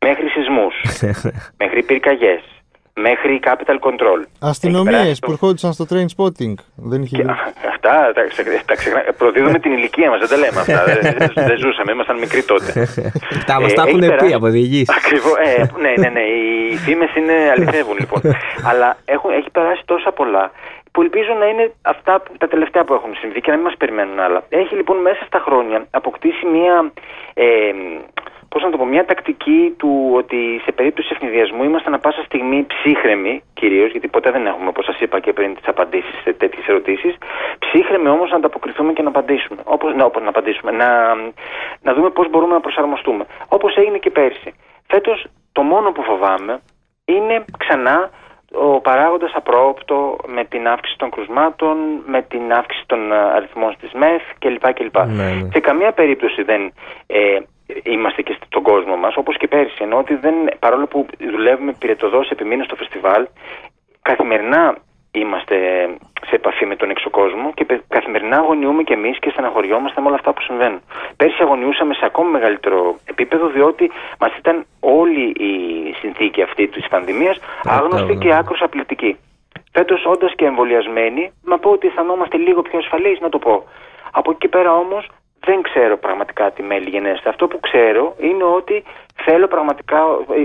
μέχρι 0.00 0.28
σεισμούς, 0.28 0.74
μέχρι 1.56 1.82
πυρκαγιές, 1.82 2.42
μέχρι 3.00 3.40
capital 3.44 3.78
control. 3.88 4.20
Αστυνομίες 4.40 5.18
που 5.18 5.30
ερχόντουσαν 5.30 5.72
στο 5.72 5.84
train 5.90 6.08
spotting. 6.16 6.54
Δεν 6.76 7.02
είχε... 7.02 7.24
αυτά 7.72 8.12
τα, 8.14 8.22
τα 8.64 8.74
ξεχνά. 8.74 9.00
Προδίδουμε 9.18 9.58
την 9.58 9.72
ηλικία 9.72 10.10
μας, 10.10 10.18
δεν 10.18 10.28
τα 10.28 10.36
λέμε 10.36 10.60
αυτά. 10.60 10.84
δεν, 10.84 11.32
δεν 11.34 11.58
ζούσαμε, 11.58 11.92
ήμασταν 11.92 12.18
μικροί 12.18 12.42
τότε. 12.42 12.72
τα 13.48 13.60
μας 13.60 13.72
τα 13.72 13.84
έχουν 13.86 14.00
πει 14.00 14.32
από 14.32 14.46
διηγήσεις. 14.46 14.96
Ακριβώς. 14.96 15.34
Ε, 15.46 15.70
ναι, 15.80 15.92
ναι, 16.02 16.08
ναι. 16.08 16.20
Οι 16.20 16.76
φήμες 16.76 17.14
είναι 17.14 17.34
αληθεύουν 17.52 17.96
λοιπόν. 17.98 18.20
Αλλά 18.70 18.96
έχουν, 19.04 19.30
έχει 19.30 19.50
περάσει 19.50 19.82
τόσα 19.84 20.12
πολλά 20.12 20.50
που 20.92 21.02
ελπίζω 21.02 21.32
να 21.38 21.46
είναι 21.46 21.72
αυτά 21.82 22.22
τα 22.38 22.48
τελευταία 22.48 22.84
που 22.84 22.94
έχουν 22.94 23.14
συμβεί 23.20 23.40
και 23.40 23.50
να 23.50 23.56
μην 23.56 23.64
μας 23.64 23.76
περιμένουν 23.76 24.20
άλλα. 24.20 24.42
Έχει 24.48 24.74
λοιπόν 24.74 24.96
μέσα 24.96 25.22
στα 25.26 25.38
χρόνια 25.46 25.86
αποκτήσει 25.90 26.46
μια. 26.46 26.92
Ε, 27.34 27.72
πώς 28.48 28.62
να 28.62 28.70
το 28.70 28.76
πω, 28.76 28.84
μια 28.84 29.04
τακτική 29.04 29.74
του 29.76 30.10
ότι 30.14 30.60
σε 30.64 30.72
περίπτωση 30.72 31.08
ευνηδιασμού 31.12 31.64
είμαστε 31.64 31.88
ανα 31.88 31.98
πάσα 31.98 32.22
στιγμή 32.22 32.66
ψύχρεμοι 32.66 33.42
κυρίως, 33.54 33.90
γιατί 33.90 34.08
ποτέ 34.08 34.30
δεν 34.30 34.46
έχουμε, 34.46 34.68
όπως 34.68 34.84
σας 34.84 35.00
είπα 35.00 35.20
και 35.20 35.32
πριν, 35.32 35.54
τις 35.54 35.68
απαντήσεις 35.68 36.22
σε 36.22 36.32
τέτοιες 36.32 36.66
ερωτήσεις. 36.66 37.16
Ψύχρεμοι 37.58 38.08
όμως 38.08 38.30
να 38.30 38.36
ανταποκριθούμε 38.36 38.92
και 38.92 39.02
να 39.02 39.08
απαντήσουμε. 39.08 39.60
Όπως, 39.64 39.94
να, 39.94 40.04
όπως 40.04 40.22
να 40.22 40.28
απαντήσουμε, 40.28 40.70
να, 40.70 41.14
να 41.82 41.94
δούμε 41.94 42.10
πώς 42.10 42.30
μπορούμε 42.30 42.52
να 42.52 42.60
προσαρμοστούμε. 42.60 43.24
Όπως 43.48 43.76
έγινε 43.76 43.98
και 43.98 44.10
πέρσι. 44.10 44.54
Φέτος 44.86 45.26
το 45.52 45.62
μόνο 45.62 45.92
που 45.92 46.02
φοβάμαι 46.02 46.60
είναι 47.04 47.44
ξανά 47.58 48.10
ο 48.52 48.80
παράγοντας 48.80 49.32
απρόοπτο 49.34 50.16
με 50.26 50.44
την 50.44 50.68
αύξηση 50.68 50.98
των 50.98 51.10
κρουσμάτων, 51.10 51.76
με 52.06 52.22
την 52.22 52.52
αύξηση 52.52 52.84
των 52.86 53.12
αριθμών 53.12 53.76
της 53.80 53.92
ΜΕΘ 53.92 54.22
κλπ. 54.38 54.72
κλπ. 54.72 54.96
Ναι, 54.96 55.24
ναι. 55.24 55.48
Σε 55.52 55.60
καμία 55.60 55.92
περίπτωση 55.92 56.42
δεν 56.42 56.72
ε, 57.06 57.38
είμαστε 57.82 58.22
και 58.22 58.36
στον 58.46 58.62
κόσμο 58.62 58.96
μας, 58.96 59.16
όπως 59.16 59.36
και 59.36 59.48
πέρυσι, 59.48 59.78
ενώ 59.82 59.98
ότι 59.98 60.14
δεν, 60.14 60.34
παρόλο 60.58 60.86
που 60.86 61.06
δουλεύουμε 61.18 61.72
πυρετοδός 61.72 62.30
επί 62.30 62.62
στο 62.64 62.76
φεστιβάλ, 62.76 63.26
καθημερινά 64.02 64.76
είμαστε 65.12 65.56
σε 66.26 66.34
επαφή 66.34 66.66
με 66.66 66.76
τον 66.76 66.90
έξω 66.90 67.10
κόσμο 67.10 67.52
και 67.54 67.66
καθημερινά 67.88 68.36
αγωνιούμε 68.36 68.82
και 68.82 68.92
εμείς 68.92 69.18
και 69.18 69.30
στεναχωριόμαστε 69.30 70.00
με 70.00 70.06
όλα 70.06 70.16
αυτά 70.16 70.32
που 70.32 70.42
συμβαίνουν. 70.42 70.80
Πέρσι 71.16 71.42
αγωνιούσαμε 71.42 71.94
σε 71.94 72.04
ακόμα 72.04 72.28
μεγαλύτερο 72.28 72.98
επίπεδο, 73.04 73.46
διότι 73.46 73.90
μας 74.18 74.36
ήταν 74.36 74.66
όλη 74.80 75.24
η 75.30 75.52
συνθήκη 76.00 76.42
αυτή 76.42 76.68
της 76.68 76.88
πανδημίας 76.88 77.38
άγνωστη 77.64 78.16
και 78.16 78.34
άκρος 78.34 78.62
απληκτική. 78.62 79.16
Φέτος, 79.72 80.04
όντας 80.04 80.32
και 80.34 80.44
εμβολιασμένοι, 80.44 81.32
να 81.44 81.58
πω 81.58 81.70
ότι 81.70 81.86
αισθανόμαστε 81.86 82.36
λίγο 82.36 82.62
πιο 82.62 82.78
ασφαλείς, 82.78 83.20
να 83.20 83.28
το 83.28 83.38
πω. 83.38 83.64
Από 84.12 84.30
εκεί 84.30 84.38
και 84.38 84.48
πέρα 84.48 84.74
όμως, 84.74 85.08
δεν 85.46 85.62
ξέρω 85.62 85.98
πραγματικά 85.98 86.50
τι 86.50 86.62
μέλη 86.62 86.88
γενέστε. 86.88 87.28
Αυτό 87.28 87.46
που 87.46 87.60
ξέρω 87.60 88.16
είναι 88.20 88.44
ότι 88.44 88.84
θέλω 89.24 89.46
πραγματικά 89.48 90.00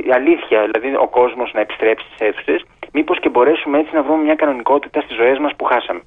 η 0.08 0.12
αλήθεια, 0.12 0.58
δηλαδή 0.71 0.95
ο 0.95 1.08
κόσμος 1.08 1.51
να 1.53 1.60
επιστρέψει 1.60 2.06
στις 2.06 2.27
αίθουσες, 2.27 2.65
μήπως 2.91 3.19
και 3.19 3.29
μπορέσουμε 3.29 3.79
έτσι 3.79 3.95
να 3.95 4.03
βρούμε 4.03 4.23
μια 4.23 4.36
κανονικότητα 4.36 5.01
στις 5.01 5.15
ζωές 5.15 5.38
μας 5.39 5.53
που 5.58 5.63
χάσαμε. 5.63 6.01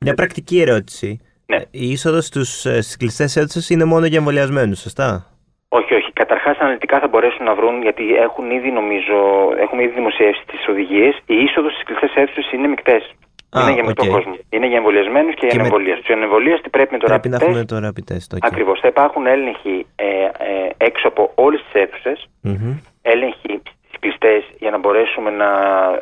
Μια 0.00 0.14
πρακτική 0.14 0.60
ερώτηση. 0.60 1.20
Ναι. 1.46 1.58
Η 1.70 1.90
είσοδος 1.90 2.26
ε, 2.64 2.80
στις 2.80 2.96
κλειστές 2.96 3.36
αίθουσες 3.36 3.70
είναι 3.70 3.84
μόνο 3.84 4.06
για 4.06 4.18
εμβολιασμένους, 4.18 4.80
σωστά; 4.80 5.26
Όχι, 5.68 5.94
όχι. 5.94 6.12
Καταρχάς, 6.12 6.58
αναλυτικά 6.58 6.98
θα 7.00 7.08
μπορέσουν 7.08 7.44
να 7.44 7.54
βρουν, 7.54 7.82
γιατί 7.82 8.16
έχουν 8.16 8.50
ήδη, 8.50 8.70
νομίζω, 8.70 9.16
έχουμε 9.58 9.82
ήδη 9.82 9.94
δημοσιεύσει 9.94 10.42
τις 10.46 10.68
οδηγίες. 10.68 11.14
Η 11.26 11.34
είσοδος 11.34 11.72
στις 11.72 11.84
κλειστές 11.84 12.12
αίθουσες 12.14 12.52
είναι 12.52 12.68
μεικτές 12.68 13.14
είναι 13.60 13.72
για 13.72 13.84
okay. 13.84 14.08
κόσμο. 14.08 14.34
Είναι 14.54 14.66
για 14.66 14.76
εμβολιασμένους 14.76 15.34
και 15.34 15.46
για 15.46 15.60
ανεμβολία. 15.60 15.96
Τους 15.96 16.10
ανεμβολίαστοι 16.10 16.68
πρέπει 16.70 16.92
με 16.92 16.98
το 16.98 17.06
Πρέπει 17.06 17.28
να 17.28 17.38
έχουμε 17.40 17.64
το 17.64 17.76
rapid 17.86 18.12
test. 18.12 18.28
Okay. 18.34 18.38
Ακριβώς. 18.40 18.80
Θα 18.80 18.88
υπάρχουν 18.88 19.26
έλεγχοι 19.26 19.86
ε, 19.96 20.04
ε, 20.04 20.68
έξω 20.76 21.08
από 21.08 21.32
όλες 21.34 21.60
τις 21.64 21.82
αίθουσες. 21.82 22.28
Mm-hmm. 22.44 22.72
Έλεγχοι 23.02 23.52
στις 23.86 23.98
κλειστέ 24.00 24.44
για 24.58 24.70
να 24.70 24.78
μπορέσουμε 24.78 25.30
να 25.30 25.48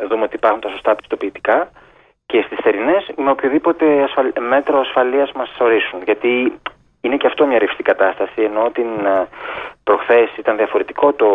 δούμε 0.09 0.23
ότι 0.23 0.37
υπάρχουν 0.37 0.61
τα 0.61 0.69
σωστά 0.69 0.95
πιστοποιητικά. 0.95 1.71
Και 2.27 2.43
στις 2.47 2.59
θερινές 2.63 3.03
με 3.17 3.31
οποιοδήποτε 3.31 4.03
ασφαλ... 4.03 4.33
μέτρο 4.49 4.81
ασφαλείας 4.81 5.33
μας 5.33 5.57
ορίσουν. 5.59 5.99
Γιατί 6.05 6.53
είναι 7.05 7.17
και 7.17 7.27
αυτό 7.27 7.47
μια 7.47 7.59
ρευστή 7.59 7.83
κατάσταση, 7.83 8.43
ενώ 8.43 8.71
την 8.71 8.91
ε, 9.07 9.29
προχθές 9.85 10.29
ήταν 10.37 10.57
διαφορετικό 10.57 11.13
το, 11.13 11.29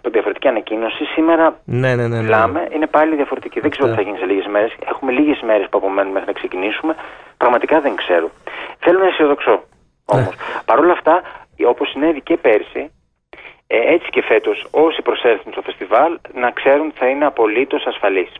το 0.00 0.10
διαφορετική 0.10 0.48
ανακοίνωση. 0.48 1.04
Σήμερα 1.04 1.60
ναι, 1.64 1.94
ναι, 1.94 2.06
ναι, 2.06 2.20
μιλάμε, 2.20 2.68
είναι 2.74 2.86
πάλι 2.86 3.14
διαφορετική. 3.16 3.60
Δεν 3.60 3.70
ξέρω 3.70 3.88
τι 3.88 3.94
θα 3.94 4.00
γίνει 4.00 4.18
σε 4.18 4.24
λίγες 4.24 4.46
μέρες. 4.46 4.72
Έχουμε 4.88 5.12
λίγες 5.12 5.40
μέρες 5.40 5.66
που 5.70 5.78
απομένουν 5.78 6.12
μέχρι 6.12 6.26
να 6.26 6.32
ξεκινήσουμε. 6.32 6.94
Πραγματικά 7.36 7.80
δεν 7.80 7.94
ξέρω. 7.96 8.30
Θέλω 8.78 8.98
να 8.98 9.06
αισιοδοξώ 9.06 9.62
όμως. 10.04 10.34
Ναι. 10.36 10.62
Παρ' 10.64 10.78
όλα 10.78 10.92
αυτά, 10.92 11.22
όπως 11.66 11.88
συνέβη 11.88 12.20
και 12.20 12.36
πέρσι, 12.36 12.90
ε, 13.66 13.92
έτσι 13.94 14.08
και 14.10 14.22
φέτος, 14.22 14.66
όσοι 14.70 15.02
προσέλθουν 15.02 15.52
στο 15.52 15.62
φεστιβάλ 15.62 16.18
να 16.34 16.50
ξέρουν 16.50 16.86
ότι 16.86 16.98
θα 16.98 17.06
είναι 17.06 17.24
απολύτως 17.26 17.86
ασφαλείς. 17.86 18.32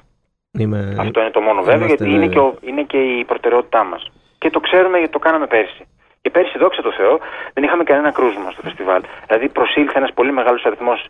Είμαι... 0.58 0.96
Αυτό 1.00 1.20
είναι 1.20 1.30
το 1.30 1.40
μόνο 1.40 1.62
βέβαια, 1.62 1.86
γιατί 1.86 2.10
είναι 2.10 2.26
και, 2.26 2.38
ο, 2.38 2.54
είναι 2.60 2.82
και 2.82 2.98
η 2.98 3.24
προτεραιότητά 3.24 3.84
μας. 3.84 4.10
Και 4.38 4.50
το 4.50 4.60
ξέρουμε 4.60 4.98
γιατί 4.98 5.12
το 5.12 5.18
κάναμε 5.18 5.46
πέρσι. 5.46 5.86
Και 6.26 6.32
πέρσι, 6.32 6.58
δόξα 6.58 6.82
τω 6.82 6.92
Θεώ, 6.92 7.18
δεν 7.54 7.64
είχαμε 7.64 7.84
κανένα 7.84 8.10
κρούσμα 8.10 8.50
στο 8.50 8.62
φεστιβάλ. 8.62 9.02
Δηλαδή, 9.26 9.48
προσήλθε 9.48 9.98
ένας 9.98 10.12
πολύ 10.12 10.32
μεγάλος 10.32 10.64
αριθμός 10.64 11.08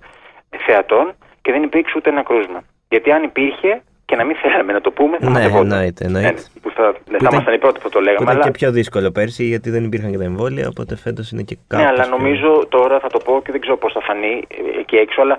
θεατών 0.66 1.14
και 1.42 1.52
δεν 1.52 1.62
υπήρξε 1.62 1.94
ούτε 1.96 2.10
ένα 2.10 2.22
κρούσμα. 2.22 2.64
Γιατί 2.88 3.12
αν 3.12 3.22
υπήρχε, 3.22 3.82
και 4.04 4.16
να 4.16 4.24
μην 4.24 4.36
θέλαμε 4.36 4.72
να 4.72 4.80
το 4.80 4.90
πούμε, 4.90 5.16
θα 5.20 5.30
ναι, 5.30 5.44
εννοείται, 5.44 6.04
εννοείται. 6.04 6.28
Ναι, 6.28 6.60
που 6.62 6.70
θα, 6.70 6.94
δεν 7.06 7.20
θα 7.20 7.28
ήμασταν 7.32 7.54
οι 7.54 7.58
πρώτοι 7.58 7.80
που 7.80 7.88
το 7.88 8.00
λέγαμε. 8.00 8.22
Ήταν 8.22 8.34
αλλά... 8.34 8.44
και 8.44 8.50
πιο 8.50 8.70
δύσκολο 8.70 9.10
πέρσι, 9.10 9.44
γιατί 9.44 9.70
δεν 9.70 9.84
υπήρχαν 9.84 10.10
και 10.10 10.18
τα 10.18 10.24
εμβόλια, 10.24 10.68
οπότε 10.68 10.96
φέτος 10.96 11.30
είναι 11.30 11.42
και 11.42 11.56
κάπου. 11.66 11.82
Ναι, 11.82 11.88
αλλά 11.88 12.06
νομίζω 12.06 12.66
τώρα 12.68 13.00
θα 13.00 13.08
το 13.08 13.18
πω 13.18 13.42
και 13.44 13.52
δεν 13.52 13.60
ξέρω 13.60 13.76
πώς 13.76 13.92
θα 13.92 14.00
φανεί 14.00 14.42
εκεί 14.78 14.96
έξω, 14.96 15.20
αλλά 15.20 15.38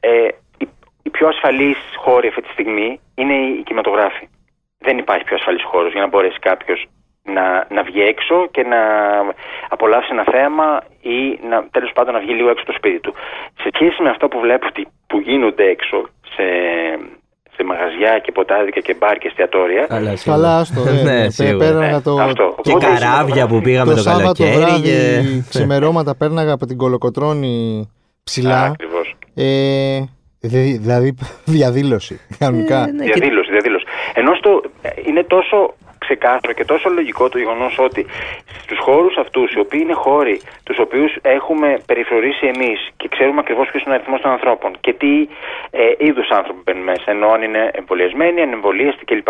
ε, 0.00 0.28
η, 0.58 0.68
η 1.02 1.10
πιο 1.10 1.28
ασφαλής 1.28 1.78
χώρη 1.96 2.28
αυτή 2.28 2.42
τη 2.42 2.48
στιγμή 2.48 3.00
είναι 3.14 3.34
η 3.34 3.62
κινηματογράφη. 3.62 4.28
Δεν 4.78 4.98
υπάρχει 4.98 5.24
πιο 5.24 5.36
ασφαλής 5.36 5.64
χώρος 5.64 5.92
για 5.92 6.00
να 6.00 6.08
μπορέσει 6.08 6.38
κάποιος 6.38 6.86
να, 7.36 7.66
να 7.76 7.82
βγει 7.82 8.02
έξω 8.12 8.36
και 8.50 8.62
να 8.62 8.80
απολαύσει 9.68 10.08
ένα 10.12 10.24
θέαμα 10.32 10.82
ή 11.00 11.18
να, 11.50 11.56
τέλος 11.70 11.92
πάντων 11.94 12.14
να 12.14 12.20
βγει 12.20 12.32
λίγο 12.32 12.50
έξω 12.50 12.64
το 12.64 12.74
σπίτι 12.76 13.00
του. 13.00 13.14
Σε 13.62 13.68
σχέση 13.74 14.02
με 14.02 14.10
αυτό 14.10 14.28
που 14.28 14.40
βλέπω 14.40 14.66
ότι, 14.66 14.86
που 15.06 15.18
γίνονται 15.18 15.64
έξω 15.64 16.08
σε, 16.34 16.46
σε 17.54 17.62
μαγαζιά 17.64 18.18
και 18.18 18.32
ποτάδικα 18.32 18.80
και 18.80 18.94
μπαρ 18.98 19.18
και 19.18 19.28
εστιατόρια. 19.28 19.86
Καλά, 20.24 20.56
άστο. 20.58 20.80
Ε, 20.80 21.02
ναι, 21.08 21.56
πέραγα 21.56 22.00
το... 22.02 22.14
Αυτό. 22.20 22.54
Και 22.62 22.72
καράβια 22.72 23.46
που 23.46 23.60
πήγαμε 23.60 23.94
το, 23.94 24.02
το 24.02 24.10
καλοκαίρι. 24.10 24.56
βράδυ, 24.56 24.82
και... 24.82 25.42
ξημερώματα 25.48 26.16
πέρναγα 26.16 26.52
από 26.52 26.66
την 26.66 26.76
Κολοκοτρώνη 26.76 27.88
ψηλά. 28.24 28.62
Ακριβώς. 28.62 29.14
Ε, 29.34 30.00
δηλαδή 30.80 31.14
διαδήλωση, 31.56 32.20
κανονικά. 32.38 32.82
Ε, 32.88 32.92
ναι, 32.92 33.04
διαδήλωση, 33.04 33.50
διαδήλωση. 33.50 33.84
Ενώ 34.14 34.34
στο, 34.34 34.62
είναι 35.06 35.24
τόσο 35.24 35.74
ξεκάθαρο 36.10 36.52
και 36.52 36.64
τόσο 36.64 36.88
λογικό 36.88 37.28
το 37.28 37.38
γεγονός 37.38 37.78
ότι 37.78 38.06
στους 38.62 38.78
χώρους 38.78 39.16
αυτούς, 39.16 39.52
οι 39.52 39.58
οποίοι 39.58 39.80
είναι 39.82 39.92
χώροι 39.92 40.40
τους 40.64 40.78
οποίους 40.78 41.16
έχουμε 41.22 41.78
περιφρορήσει 41.86 42.46
εμείς 42.54 42.88
και 42.96 43.08
ξέρουμε 43.08 43.40
ακριβώς 43.40 43.68
ποιος 43.70 43.82
είναι 43.82 43.92
ο 43.92 43.94
αριθμός 43.94 44.20
των 44.20 44.30
ανθρώπων 44.30 44.70
και 44.80 44.92
τι 44.92 45.28
ε, 45.70 45.82
είδους 45.98 46.28
άνθρωποι 46.30 46.60
μπαίνουν 46.64 46.82
μέσα, 46.82 47.06
ενώ 47.06 47.28
αν 47.28 47.42
είναι 47.42 47.70
εμβολιασμένοι, 47.72 48.40
ανεμβολίαστοι 48.40 49.04
κλπ. 49.04 49.28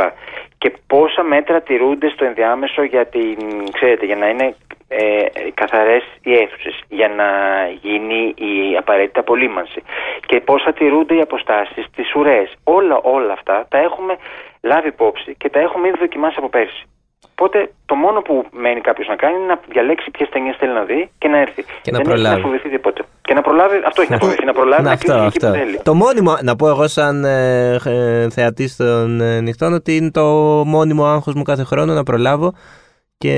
Και 0.58 0.72
πόσα 0.86 1.22
μέτρα 1.22 1.60
τηρούνται 1.60 2.08
στο 2.08 2.24
ενδιάμεσο 2.24 2.82
για, 2.82 3.06
την, 3.06 3.36
ξέρετε, 3.72 4.06
για 4.06 4.16
να 4.16 4.28
είναι 4.28 4.54
ε, 4.88 5.26
καθαρές 5.54 6.04
οι 6.22 6.32
αίθουσες 6.34 6.80
για 6.88 7.08
να 7.08 7.28
γίνει 7.82 8.34
η 8.36 8.76
απαραίτητη 8.76 9.18
απολύμανση 9.18 9.82
και 10.26 10.40
πώς 10.40 10.62
θα 10.62 10.72
τηρούνται 10.72 11.14
οι 11.14 11.20
αποστάσεις, 11.20 11.86
τις 11.96 12.14
ουρές 12.14 12.52
όλα, 12.64 12.96
όλα 13.02 13.32
αυτά 13.32 13.66
τα 13.68 13.78
έχουμε 13.78 14.16
λάβει 14.60 14.88
υπόψη 14.88 15.34
και 15.34 15.48
τα 15.50 15.60
έχουμε 15.60 15.88
ήδη 15.88 15.98
δοκιμάσει 15.98 16.34
από 16.38 16.48
πέρσι. 16.48 16.86
Οπότε 17.30 17.72
το 17.86 17.94
μόνο 17.94 18.20
που 18.20 18.46
μένει 18.50 18.80
κάποιος 18.80 19.08
να 19.08 19.16
κάνει 19.16 19.36
είναι 19.36 19.46
να 19.46 19.60
διαλέξει 19.68 20.10
ποιες 20.10 20.28
ταινίες 20.28 20.56
θέλει 20.56 20.72
να 20.72 20.84
δει 20.84 21.10
και 21.18 21.28
να 21.28 21.38
έρθει. 21.38 21.64
Και 21.82 21.90
να 21.90 22.00
προλάβει. 22.00 22.36
να 22.36 22.42
φοβηθεί 22.42 22.68
τίποτε. 22.68 23.02
Και 23.22 23.34
να 23.34 23.40
προλάβει, 23.40 23.80
αυτό 23.86 24.02
έχει 24.02 24.10
να 24.10 24.18
φοβηθεί, 24.18 24.44
να 24.44 24.52
προλάβει 24.52 24.82
να, 24.82 24.92
αυτό, 24.92 25.12
αυτό. 25.12 25.52
θέλει. 25.52 25.80
Το 25.82 25.94
μόνιμο, 25.94 26.36
να 26.42 26.56
πω 26.56 26.68
εγώ 26.68 26.88
σαν 26.88 27.24
ε, 27.24 27.78
ε 27.84 28.30
θεατή 28.30 28.76
των 28.76 29.20
ε, 29.20 29.40
νυχτών, 29.40 29.72
ότι 29.72 29.96
είναι 29.96 30.10
το 30.10 30.24
μόνιμο 30.66 31.04
άγχος 31.04 31.34
μου 31.34 31.42
κάθε 31.42 31.64
χρόνο 31.64 31.92
να 31.94 32.02
προλάβω 32.02 32.54
Και 33.24 33.36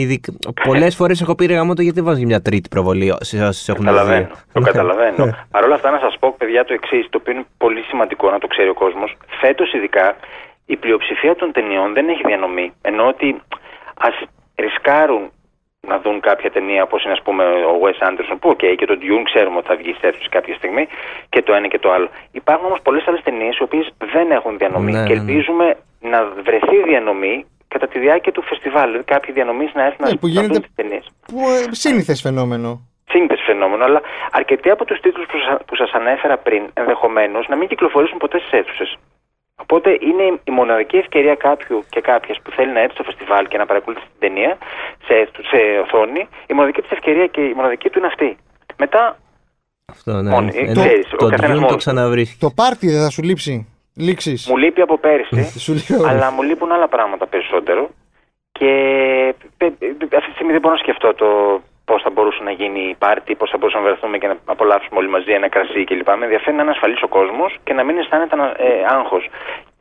ειδικ... 0.00 0.24
πολλές 0.64 0.96
φορές 0.96 1.20
έχω 1.20 1.34
πει 1.34 1.46
ρε 1.46 1.54
γαμώτο 1.54 1.82
γιατί 1.82 2.02
βάζω 2.02 2.18
και 2.18 2.24
μια 2.24 2.42
τρίτη 2.42 2.68
προβολή 2.68 3.14
σε 3.20 3.44
όσου 3.46 3.72
έχουν 3.72 3.84
Καταλαβαίνω. 3.84 4.26
δει. 4.26 4.32
Το 4.52 4.60
καταλαβαίνω. 4.60 5.24
Παρ' 5.50 5.64
όλα 5.64 5.74
αυτά, 5.74 5.90
να 5.90 5.98
σας 5.98 6.16
πω, 6.20 6.34
παιδιά, 6.38 6.64
το 6.64 6.72
εξής, 6.72 7.06
το 7.10 7.18
οποίο 7.20 7.32
είναι 7.32 7.44
πολύ 7.56 7.82
σημαντικό 7.82 8.30
να 8.30 8.38
το 8.38 8.46
ξέρει 8.46 8.68
ο 8.68 8.74
κόσμος. 8.74 9.16
Φέτος, 9.40 9.72
ειδικά, 9.72 10.16
η 10.66 10.76
πλειοψηφία 10.76 11.34
των 11.36 11.52
ταινιών 11.52 11.92
δεν 11.92 12.08
έχει 12.08 12.22
διανομή. 12.26 12.72
Ενώ 12.82 13.06
ότι 13.06 13.40
ας 13.96 14.14
ρισκάρουν 14.56 15.30
να 15.80 15.98
δουν 15.98 16.20
κάποια 16.20 16.50
ταινία 16.50 16.82
όπως 16.82 17.04
είναι, 17.04 17.12
ας 17.12 17.22
πούμε, 17.22 17.44
ο 17.44 17.74
Wes 17.82 18.08
Anderson, 18.08 18.36
που, 18.40 18.50
OK, 18.50 18.64
και 18.76 18.86
το 18.86 18.96
Dune 19.02 19.22
ξέρουμε 19.24 19.56
ότι 19.56 19.66
θα 19.66 19.76
βγει 19.76 19.92
σε 20.00 20.06
αίθουσε 20.06 20.28
κάποια 20.30 20.54
στιγμή, 20.54 20.86
και 21.28 21.42
το 21.42 21.54
ένα 21.54 21.68
και 21.68 21.78
το 21.78 21.92
άλλο. 21.92 22.08
Υπάρχουν 22.32 22.66
όμως 22.66 22.80
πολλές 22.82 23.06
άλλες 23.08 23.22
ταινίες 23.22 23.56
οι 23.58 23.62
οποίες 23.62 23.86
δεν 24.12 24.30
έχουν 24.30 24.58
διανομή. 24.58 24.92
Ναι, 24.92 25.06
και 25.06 25.14
ναι, 25.14 25.20
ναι. 25.22 25.30
ελπίζουμε 25.30 25.76
να 26.00 26.18
βρεθεί 26.46 26.82
διανομή 26.82 27.46
κατά 27.76 27.86
τη 27.92 27.98
διάρκεια 28.04 28.32
του 28.32 28.42
φεστιβάλ. 28.50 28.86
Δηλαδή, 28.90 29.04
κάποιοι 29.14 29.30
διανομής 29.38 29.70
να 29.78 29.82
έρθουν 29.88 30.04
Ναι, 30.06 30.10
να, 30.10 30.16
που 30.20 30.26
να 30.26 30.32
γίνεται- 30.32 30.52
δουν 30.52 30.62
τις 30.66 30.74
ταινίες 30.78 31.04
Που, 31.28 31.38
ε, 31.54 31.74
σύνηθες 31.84 32.18
φαινόμενο. 32.26 32.68
σύνθεση 33.14 33.42
φαινόμενο, 33.50 33.82
αλλά 33.84 34.00
αρκετοί 34.30 34.68
από 34.70 34.84
τους 34.84 34.98
τίτλους 35.00 35.26
που, 35.30 35.38
σα- 35.46 35.56
που 35.66 35.74
σας 35.80 35.90
ανέφερα 35.98 36.36
πριν 36.46 36.62
ενδεχομένως 36.74 37.42
να 37.48 37.56
μην 37.56 37.68
κυκλοφορήσουν 37.68 38.18
ποτέ 38.18 38.38
στις 38.38 38.52
αίθουσες. 38.58 38.96
Οπότε 39.64 39.90
είναι 40.08 40.24
η 40.44 40.50
μοναδική 40.50 40.96
ευκαιρία 40.96 41.34
κάποιου 41.34 41.84
και 41.90 42.00
κάποιας 42.00 42.36
που 42.42 42.50
θέλει 42.50 42.72
να 42.72 42.80
έρθει 42.80 42.94
στο 42.94 43.02
φεστιβάλ 43.04 43.48
και 43.48 43.58
να 43.58 43.66
παρακολουθήσει 43.66 44.06
την 44.18 44.20
ταινία 44.28 44.58
σε, 45.06 45.12
αίθου- 45.14 45.46
σε 45.46 45.56
οθόνη, 45.84 46.28
η 46.46 46.52
μοναδική 46.54 46.80
της 46.82 46.90
ευκαιρία 46.90 47.26
και 47.26 47.40
η 47.40 47.52
μοναδική 47.54 47.88
του 47.90 47.98
είναι 47.98 48.06
αυτή. 48.06 48.36
Μετά, 48.76 49.18
Αυτό, 49.92 50.12
ναι. 50.22 50.30
Μόνοι, 50.30 50.50
Ε, 50.54 50.72
το- 50.72 50.80
ξέρεις, 50.80 51.12
ο 51.12 51.16
το 51.16 51.26
καθένας 51.28 51.50
Dune 51.50 51.54
μόνος 51.54 51.66
το 51.66 51.72
του. 51.72 51.76
ξαναβρίσκει. 51.76 52.36
Το 52.40 52.50
πάρτι 52.50 52.86
δεν 52.90 53.02
θα 53.02 53.10
σου 53.10 53.22
λείψει. 53.22 53.66
Λήξεις. 53.96 54.48
μου 54.48 54.56
λείπει 54.56 54.80
από 54.80 54.98
πέρυσι, 54.98 55.58
Σου 55.64 55.74
λέω. 55.88 56.06
αλλά 56.06 56.30
μου 56.30 56.42
λείπουν 56.42 56.72
άλλα 56.72 56.88
πράγματα 56.88 57.26
περισσότερο. 57.26 57.90
Και 58.52 58.70
ε, 59.56 59.66
ε, 59.66 59.66
αυτή 60.16 60.28
τη 60.30 60.34
στιγμή 60.34 60.52
δεν 60.52 60.60
μπορώ 60.60 60.74
να 60.74 60.80
σκεφτώ 60.80 61.14
το 61.14 61.60
πώς 61.84 62.02
θα 62.02 62.10
μπορούσε 62.10 62.42
να 62.42 62.50
γίνει 62.50 62.80
η 62.80 62.94
πάρτι, 62.98 63.34
πώς 63.34 63.50
θα 63.50 63.56
μπορούσαμε 63.58 63.84
να 63.84 63.90
βρεθούμε 63.90 64.18
και 64.18 64.26
να 64.26 64.36
απολαύσουμε 64.44 64.98
όλοι 64.98 65.08
μαζί 65.08 65.30
ένα 65.32 65.48
κρασί 65.48 65.84
κλπ. 65.84 66.08
Με 66.18 66.24
ενδιαφέρει 66.24 66.56
να 66.56 66.62
είναι 66.62 66.70
ασφαλής 66.70 67.02
ο 67.02 67.08
κόσμος 67.08 67.56
και 67.64 67.72
να 67.72 67.82
μην 67.84 67.98
αισθάνεται 67.98 68.36
ε, 68.56 68.68
άγχος. 68.96 69.28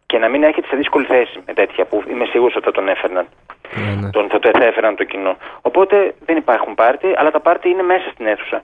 Και 0.05 0.17
να 0.17 0.29
μην 0.29 0.43
έρχεται 0.43 0.67
σε 0.67 0.75
δύσκολη 0.75 1.05
θέση 1.05 1.39
με 1.45 1.53
τέτοια 1.53 1.85
που 1.85 2.03
είμαι 2.09 2.25
σίγουρος 2.25 2.55
ότι 2.55 2.65
θα 2.65 2.71
τον 2.71 2.87
έφερναν. 2.87 3.27
Ναι, 3.75 4.01
ναι. 4.01 4.09
Τον, 4.09 4.29
θα 4.29 4.39
το 4.39 4.49
θα 4.57 4.65
έφεραν 4.65 4.95
το 4.95 5.03
κοινό. 5.03 5.37
Οπότε 5.61 6.15
δεν 6.25 6.37
υπάρχουν 6.37 6.75
πάρτι, 6.75 7.13
αλλά 7.15 7.31
τα 7.31 7.39
πάρτι 7.39 7.69
είναι 7.69 7.83
μέσα 7.83 8.09
στην 8.13 8.25
αίθουσα. 8.27 8.63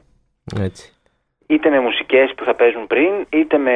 Έτσι. 0.59 1.00
Είτε 1.53 1.69
με 1.69 1.79
μουσικές 1.79 2.33
που 2.37 2.43
θα 2.43 2.53
παίζουν 2.53 2.87
πριν, 2.87 3.11
είτε 3.29 3.57
με 3.57 3.75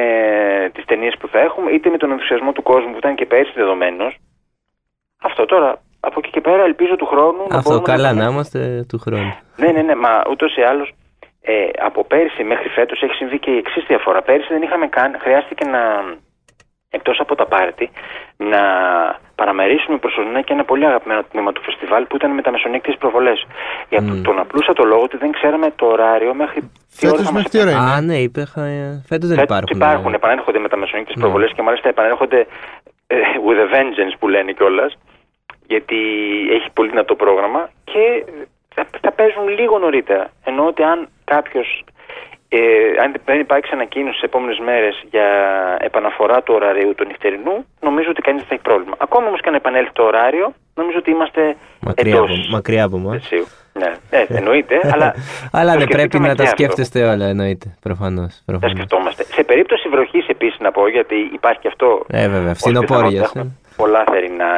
τις 0.74 0.84
ταινίες 0.84 1.14
που 1.18 1.28
θα 1.28 1.38
έχουμε, 1.38 1.70
είτε 1.70 1.90
με 1.90 1.96
τον 1.96 2.10
ενθουσιασμό 2.10 2.52
του 2.52 2.62
κόσμου 2.62 2.90
που 2.90 2.96
ήταν 2.96 3.14
και 3.14 3.26
πέρσι 3.26 3.52
δεδομένος. 3.54 4.16
Αυτό 5.22 5.44
τώρα. 5.44 5.80
Από 6.00 6.18
εκεί 6.18 6.30
και 6.30 6.40
πέρα 6.40 6.62
ελπίζω 6.62 6.96
του 6.96 7.06
χρόνου 7.06 7.46
να 7.48 7.56
Αυτό 7.56 7.70
μπορούμε 7.70 7.92
καλά 7.92 8.12
να... 8.12 8.24
να 8.24 8.30
είμαστε 8.30 8.84
του 8.88 8.98
χρόνου. 8.98 9.36
Ναι, 9.56 9.68
ναι, 9.72 9.82
ναι, 9.82 9.94
μα 9.94 10.22
ούτως 10.30 10.56
ή 10.56 10.62
άλλως 10.62 10.92
ε, 11.40 11.68
από 11.78 12.04
πέρσι 12.04 12.44
μέχρι 12.44 12.68
φέτος 12.68 13.02
έχει 13.02 13.14
συμβεί 13.14 13.38
και 13.38 13.50
η 13.50 13.56
εξής 13.56 13.84
διαφορά. 13.86 14.22
Πέρσι 14.22 14.46
δεν 14.48 14.62
είχαμε 14.62 14.86
καν, 14.86 15.16
χρειάστηκε 15.20 15.64
να, 15.64 15.82
εκτός 16.90 17.20
από 17.20 17.34
τα 17.34 17.46
πάρτι, 17.46 17.90
να 18.36 18.62
παραμερίσουμε 19.40 19.96
προσωρινά 19.98 20.40
και 20.40 20.52
ένα 20.52 20.64
πολύ 20.64 20.84
αγαπημένο 20.86 21.22
τμήμα 21.30 21.52
του 21.52 21.62
φεστιβάλ 21.62 22.04
που 22.06 22.16
ήταν 22.16 22.30
με 22.30 22.42
τα 22.42 22.50
μεσονύκτιες 22.50 22.96
προβολές. 22.98 23.46
Για 23.88 24.00
Μμ. 24.02 24.22
τον 24.22 24.38
απλούστατο 24.38 24.84
λόγο 24.84 25.02
ότι 25.02 25.16
δεν 25.16 25.30
ξέραμε 25.32 25.72
το 25.76 25.86
ωράριο 25.86 26.34
μέχρι 26.34 26.60
τι 26.60 27.06
ώρα 27.06 27.16
Φέτος 27.16 27.26
θα 27.26 27.32
μας 27.32 27.32
μέχρι 27.32 27.48
τι 27.48 27.60
ώρα 27.60 27.70
είναι; 27.70 27.90
Α, 27.90 28.00
ναι, 28.00 28.16
είπε. 28.18 28.40
ε, 28.40 29.02
Φέτος 29.08 29.28
δεν 29.28 29.38
Φέτος 29.38 29.42
υπάρχουν. 29.42 29.76
υπάρχουν, 29.76 30.12
ε. 30.12 30.16
επανέρχονται 30.16 30.58
με 30.58 30.68
τα 30.68 30.76
μεσονύκτιες 30.76 31.16
Ναι. 31.16 31.22
προβολές 31.22 31.52
και 31.54 31.62
μάλιστα 31.62 31.88
επανέρχονται 31.88 32.46
ε, 33.06 33.16
with 33.46 33.60
a 33.64 33.68
vengeance 33.74 34.14
που 34.18 34.28
λένε 34.28 34.52
κιόλας. 34.52 34.96
Γιατί 35.66 35.96
έχει 36.50 36.68
πολύ 36.72 36.88
δυνατό 36.88 37.14
πρόγραμμα 37.14 37.70
και 37.84 38.24
θα, 38.74 38.86
θα 39.00 39.12
παίζουν 39.12 39.48
λίγο 39.48 39.78
νωρίτερα. 39.78 40.26
Ενώ 40.44 40.66
ότι 40.66 40.82
αν 40.82 41.08
κάποιος. 41.24 41.84
Ε, 42.56 43.02
αν 43.02 43.14
δεν 43.24 43.40
υπάρξει 43.40 43.70
ανακοίνωση 43.74 44.18
τι 44.20 44.24
επόμενες 44.24 44.58
μέρες 44.58 45.04
για 45.10 45.26
επαναφορά 45.80 46.42
του 46.42 46.54
ωραρίου 46.54 46.94
του 46.94 47.04
νυχτερινού, 47.06 47.54
νομίζω 47.80 48.08
ότι 48.10 48.20
κανείς 48.22 48.40
δεν 48.40 48.48
θα 48.48 48.54
έχει 48.54 48.62
πρόβλημα. 48.70 48.96
Ακόμα 48.98 49.26
όμως 49.26 49.40
και 49.40 49.48
αν 49.48 49.54
επανέλθει 49.54 49.92
το 49.92 50.02
ωράριο, 50.02 50.54
νομίζω 50.74 50.98
ότι 50.98 51.10
είμαστε 51.10 51.56
Μακριά, 51.80 52.14
εντός. 52.16 52.30
από, 52.30 52.50
μακριά 52.50 52.84
από 52.84 52.96
εμάς. 52.96 53.28
Ναι, 53.72 53.90
ε, 54.10 54.24
εννοείται, 54.28 54.80
αλλά. 54.92 55.14
Αλλά 55.52 55.72
το 55.72 55.78
ναι, 55.78 55.84
πρέπει 55.84 55.92
σκεφτήκαμε 55.92 56.26
να 56.26 56.34
και 56.34 56.42
τα 56.42 56.48
αυτό. 56.48 56.56
σκέφτεστε 56.56 56.98
όλα, 57.12 57.26
εννοείται. 57.26 57.76
Προφανώς. 57.80 58.42
Τα 58.60 58.68
σκεφτόμαστε. 58.68 59.24
Σε 59.24 59.42
περίπτωση 59.44 59.88
βροχής, 59.88 60.26
επίσης 60.28 60.58
να 60.60 60.70
πω, 60.70 60.88
γιατί 60.88 61.16
υπάρχει 61.32 61.60
και 61.60 61.68
αυτό. 61.68 62.04
Ε, 62.10 62.28
βέβαια, 62.28 62.50
ως 62.50 62.58
φθινοπόριας. 62.58 63.02
πιθανότητα. 63.12 63.38
Έχουμε 63.38 63.52
πολλά 63.76 64.04
θερινά 64.10 64.50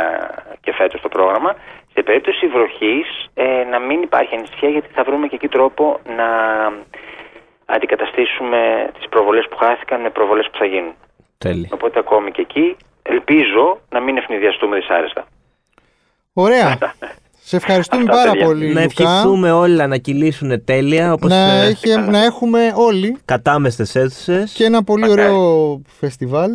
και 0.61 0.73
φέτος 0.73 0.99
στο 1.01 1.09
πρόγραμμα. 1.09 1.55
Σε 1.95 2.03
περίπτωση 2.03 2.47
βροχής, 2.47 3.09
ε, 3.35 3.65
να 3.71 3.79
μην 3.79 4.03
υπάρχει 4.03 4.35
ανησυχία, 4.35 4.69
γιατί 4.69 4.89
θα 4.93 5.03
βρούμε 5.03 5.27
και 5.27 5.35
εκεί 5.35 5.49
τρόπο 5.49 6.01
να 6.17 6.29
αντικαταστήσουμε 7.75 8.91
τις 8.99 9.09
προβολές 9.09 9.47
που 9.51 9.57
χάθηκαν 9.57 10.01
με 10.01 10.11
προβολές 10.11 10.49
που 10.53 10.59
θα 10.59 10.65
γίνουν. 10.65 10.95
Τέλεια. 11.39 11.69
Οπότε 11.73 11.99
ακόμη 11.99 12.31
και 12.31 12.41
εκεί 12.41 12.77
ελπίζω 13.03 13.81
να 13.91 14.01
μην 14.01 14.17
ευνηδιαστούμε 14.17 14.77
δυσάρεστα. 14.77 15.25
Ωραία. 16.33 16.79
Σε 17.51 17.57
ευχαριστούμε 17.57 18.03
Αυτά, 18.03 18.15
πάρα 18.15 18.31
παιδιά. 18.31 18.47
πολύ, 18.47 18.65
Να 18.73 18.81
Λουκά. 18.83 18.83
ευχηθούμε 18.83 19.53
όλα 19.53 19.87
να 19.87 19.97
κυλήσουν 19.97 20.65
τέλεια, 20.65 21.13
όπως 21.13 21.31
Να, 21.31 21.53
ε, 21.53 21.67
έχει- 21.69 21.97
να 22.11 22.25
έχουμε 22.25 22.73
όλοι 22.77 23.19
κατάμεστες 23.25 23.95
αίθουσες. 23.97 24.53
και 24.53 24.65
ένα 24.65 24.85
πολύ 24.85 25.09
Μακάρι. 25.09 25.21
ωραίο 25.21 25.83
φεστιβάλ. 25.99 26.51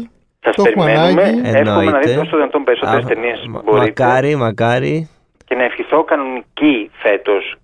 Σας 0.45 0.55
Το 0.55 0.63
έχουμε 0.67 0.85
περιμένουμε. 0.85 1.21
ανάγκη. 1.23 1.39
Εύχομαι 1.39 1.51
να 1.51 1.81
δείτε 1.81 1.89
Εννοείται. 1.89 2.19
όσο 2.19 2.35
δυνατόν 2.37 2.63
περισσότερες 2.63 3.03
Α, 3.05 3.07
ταινίες 3.07 3.45
μα- 3.49 3.61
μπορείτε. 3.61 4.03
Μακάρι, 4.03 4.35
μακάρι. 4.35 5.09
και 5.45 5.55
να 5.55 5.63
ευχηθώ 5.63 6.03
κανονική 6.03 6.91
φέτος 6.93 7.55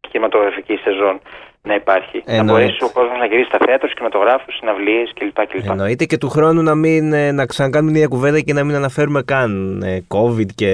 κινηματογραφική 0.00 0.76
σεζόν 0.76 1.20
να 1.70 1.74
υπάρχει. 1.82 2.16
Να 2.26 2.34
Εννοείται. 2.34 2.52
μπορέσει 2.52 2.84
ο 2.88 2.90
κόσμος 2.96 3.18
να 3.22 3.26
γυρίσει 3.30 3.48
στα 3.52 3.58
θέατρα, 3.64 3.86
στους 3.86 3.94
κινηματογράφους, 3.98 4.52
συναυλίες 4.58 5.08
κλπ. 5.18 5.38
κλπ. 5.50 5.70
Εννοείται 5.70 6.04
και 6.10 6.18
του 6.22 6.28
χρόνου 6.28 6.62
να, 6.62 6.74
μην, 6.74 7.12
ε, 7.12 7.32
να 7.32 7.44
ξανακάνουμε 7.46 7.92
μια 7.98 8.06
κουβέντα 8.06 8.40
και 8.40 8.52
να 8.58 8.62
μην 8.64 8.74
αναφέρουμε 8.82 9.20
καν 9.32 9.50
ε, 9.82 9.98
COVID 10.16 10.50
και 10.60 10.70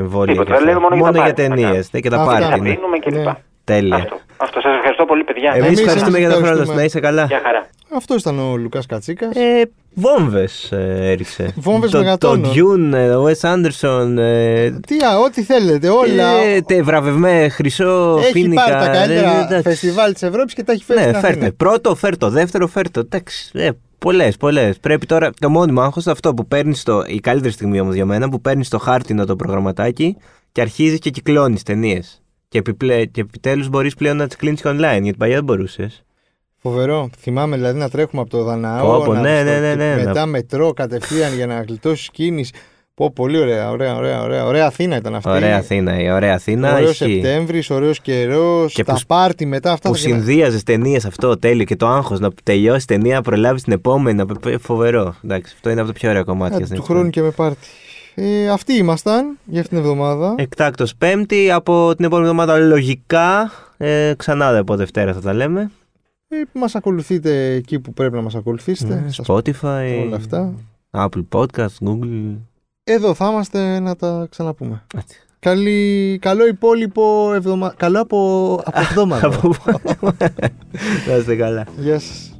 εμβόλια. 0.00 0.32
Τίποτα, 0.32 0.50
και 0.50 0.56
αυτά. 0.56 0.64
λέμε 0.66 0.80
μόνο 0.80 0.94
για 0.94 1.04
τα 1.04 1.10
για 1.10 1.20
πάρτι, 1.22 1.42
ταινίες 1.42 1.78
αυτά. 1.86 1.98
και 2.00 2.10
τα 2.10 2.16
Αυτά. 2.20 2.30
πάρτι. 2.32 2.48
Να 2.50 2.56
ναι. 2.58 2.74
πίνουμε 2.74 2.98
κλπ. 2.98 3.14
Ναι. 3.28 3.32
Τέλεια. 3.64 3.96
Αυτό. 3.96 4.16
Αυτό. 4.36 4.60
Σας 4.60 4.74
ευχαριστώ 4.76 5.04
πολύ, 5.04 5.24
παιδιά. 5.24 5.50
Εμείς 5.54 5.66
Εμείς 5.66 5.80
ευχαριστούμε 5.80 6.16
εμείς 6.18 6.28
για 6.28 6.36
τον 6.36 6.44
χρόνο 6.44 6.60
ευχαριστούμε. 6.60 6.72
σου. 6.72 6.78
Να 6.78 6.84
είσαι 6.84 7.00
καλά. 7.00 7.24
Γεια 7.24 7.40
χαρά. 7.44 7.62
Αυτό 7.96 8.14
ήταν 8.14 8.38
ο 8.38 8.56
Λουκάς 8.56 8.86
Κατσίκας. 8.86 9.36
Ε, 9.36 9.70
Βόμβες 9.94 10.72
ε, 10.72 11.10
έριξε. 11.10 11.52
Βόμβες 11.56 11.90
το, 11.90 11.98
μεγατόνων. 11.98 12.42
Το 12.42 12.50
Dune, 12.54 12.92
ε, 12.92 13.10
ο 13.14 13.24
Wes 13.26 13.40
Anderson. 13.54 14.16
Ε, 14.18 14.70
Τι, 14.70 14.96
α, 15.04 15.18
ό,τι 15.26 15.42
θέλετε, 15.42 15.88
όλα. 15.88 16.28
ε, 16.38 16.60
τε, 16.60 16.82
βραβευμέ, 16.82 17.48
χρυσό, 17.48 18.18
έχει 18.22 18.32
φίνικα. 18.32 18.62
πάρει 18.62 18.74
τα 18.74 18.90
ε, 18.90 18.98
καλύτερα 18.98 19.44
εντάξει. 19.44 19.62
φεστιβάλ 19.62 20.12
της 20.12 20.22
Ευρώπης 20.22 20.54
και 20.54 20.62
τα 20.62 20.72
έχει 20.72 20.84
φέρει 20.84 20.98
Ναι, 20.98 21.06
στην 21.06 21.20
φέρτε. 21.20 21.36
Αθήνα. 21.36 21.52
Πρώτο, 21.56 21.94
φέρτο. 21.94 22.30
Δεύτερο, 22.30 22.66
φέρτο. 22.66 23.00
Εντάξει. 23.00 23.50
Ε, 23.52 23.68
πολλές, 23.98 24.36
πολλές. 24.36 24.78
Πρέπει 24.78 25.06
τώρα. 25.06 25.30
Το 25.40 25.48
μόνιμο 25.50 25.80
άγχος 25.80 26.06
αυτό 26.06 26.34
που 26.34 26.46
παίρνεις 26.46 26.82
το. 26.82 27.02
Η 27.06 27.20
καλύτερη 27.20 27.52
στιγμή 27.52 27.80
όμως 27.80 27.94
για 27.94 28.04
μένα 28.04 28.28
που 28.28 28.40
παίρνεις 28.40 28.68
το 28.68 28.78
χάρτινο 28.78 29.24
το 29.24 29.36
προγραμματάκι 29.36 30.16
και 30.52 30.60
αρχίζεις 30.60 30.98
και 30.98 31.10
κυκλώνεις 31.10 31.62
ταινίες. 31.62 32.22
Και, 32.48 32.58
επιπλέ, 32.58 33.04
και 33.04 33.20
επιτέλους 33.20 33.68
μπορείς 33.68 33.94
πλέον 33.94 34.16
να 34.16 34.26
τις 34.26 34.36
κλείνεις 34.36 34.60
και 34.60 34.68
online 34.68 35.00
γιατί 35.02 35.16
παλιά 35.16 35.34
δεν 35.34 35.44
μπορούσες. 35.44 36.03
Φοβερό. 36.68 37.08
Θυμάμαι 37.18 37.56
δηλαδή 37.56 37.78
να 37.78 37.88
τρέχουμε 37.90 38.20
από 38.20 38.30
το 38.30 38.42
Δαναό. 38.42 38.98
Πω, 38.98 39.04
πω, 39.04 39.12
να- 39.14 39.20
ναι, 39.20 39.36
στο- 39.40 39.44
ναι, 39.50 39.58
ναι, 39.58 39.74
ναι, 39.74 39.94
μετά 39.96 40.12
να- 40.12 40.26
μετρό 40.26 40.72
κατευθείαν 40.72 41.34
για 41.34 41.46
να 41.46 41.62
γλιτώσει 41.62 42.10
κίνηση. 42.12 42.52
Πω, 42.94 43.10
πολύ 43.12 43.38
ωραία, 43.38 43.70
ωραία, 43.70 43.94
ωραία, 43.96 44.22
ωραία. 44.22 44.44
Ωραία 44.46 44.66
Αθήνα 44.66 44.96
ήταν 44.96 45.14
αυτή. 45.14 45.28
Ωραία 45.28 45.56
Αθήνα, 45.56 46.00
η 46.00 46.10
ωραία 46.10 46.34
Αθήνα. 46.34 46.74
Ωραίος 46.74 46.90
ισχύει. 47.00 47.12
Σεπτέμβρης, 47.14 47.70
ωραίος 47.70 48.00
καιρός. 48.00 48.72
Και 48.74 48.84
Τα 48.84 48.92
που- 48.94 49.00
πάρτι 49.06 49.46
μετά 49.46 49.72
αυτά. 49.72 49.88
Που 49.88 49.94
θα 49.96 50.00
γίνανε. 50.00 50.22
συνδύαζες 50.24 50.62
ταινίες 50.62 51.04
αυτό 51.04 51.38
τέλειο 51.38 51.64
και 51.64 51.76
το 51.76 51.86
άγχος 51.86 52.20
να 52.20 52.30
τελειώσει 52.42 52.86
ταινία, 52.86 53.20
προλάβεις 53.20 53.62
την 53.62 53.72
επόμενη. 53.72 54.16
να 54.16 54.26
π- 54.26 54.60
Φοβερό. 54.60 55.14
Εντάξει, 55.24 55.52
αυτό 55.54 55.70
είναι 55.70 55.80
από 55.80 55.88
τα 55.92 55.94
πιο 55.98 56.10
ωραία 56.10 56.22
κομμάτια. 56.22 56.58
Ε, 56.60 56.64
στην 56.64 56.76
του 56.76 56.82
ιστορία. 56.82 56.96
χρόνου 57.00 57.10
και 57.10 57.22
με 57.22 57.30
πάρτι. 57.30 57.66
Ε, 58.14 58.48
αυτοί 58.48 58.72
ήμασταν 58.74 59.38
για 59.44 59.60
αυτήν 59.60 59.76
την 59.78 59.86
εβδομάδα. 59.86 60.34
Εκτάκτο 60.38 60.84
Πέμπτη, 60.98 61.50
από 61.50 61.94
την 61.96 62.04
επόμενη 62.04 62.28
εβδομάδα 62.28 62.56
λογικά. 62.58 63.52
Ε, 63.76 64.12
ξανά 64.16 64.58
από 64.58 64.76
Δευτέρα 64.76 65.12
θα 65.12 65.20
τα 65.20 65.32
λέμε. 65.32 65.70
Ε, 66.40 66.58
μας 66.58 66.74
ακολουθείτε 66.74 67.54
εκεί 67.54 67.80
που 67.80 67.92
πρέπει 67.92 68.14
να 68.14 68.22
μας 68.22 68.34
ακολουθήσετε. 68.34 69.00
Ναι, 69.00 69.12
στα 69.12 69.24
Spotify, 69.26 70.04
όλα 70.06 70.16
αυτά. 70.16 70.54
Apple 70.90 71.24
Podcast, 71.30 71.86
Google. 71.86 72.36
Εδώ 72.84 73.14
θα 73.14 73.30
είμαστε 73.30 73.78
να 73.80 73.96
τα 73.96 74.26
ξαναπούμε. 74.30 74.82
Έτσι. 74.96 75.18
Καλή, 75.38 76.18
καλό 76.20 76.46
υπόλοιπο 76.46 77.32
εβδομα... 77.34 77.74
Καλό 77.76 78.00
από, 78.00 78.54
από 78.64 78.80
εβδομάδα. 78.80 79.30
Να 81.08 81.16
είστε 81.16 81.36
καλά. 81.36 81.66
Γεια 81.76 81.98
σας. 81.98 82.38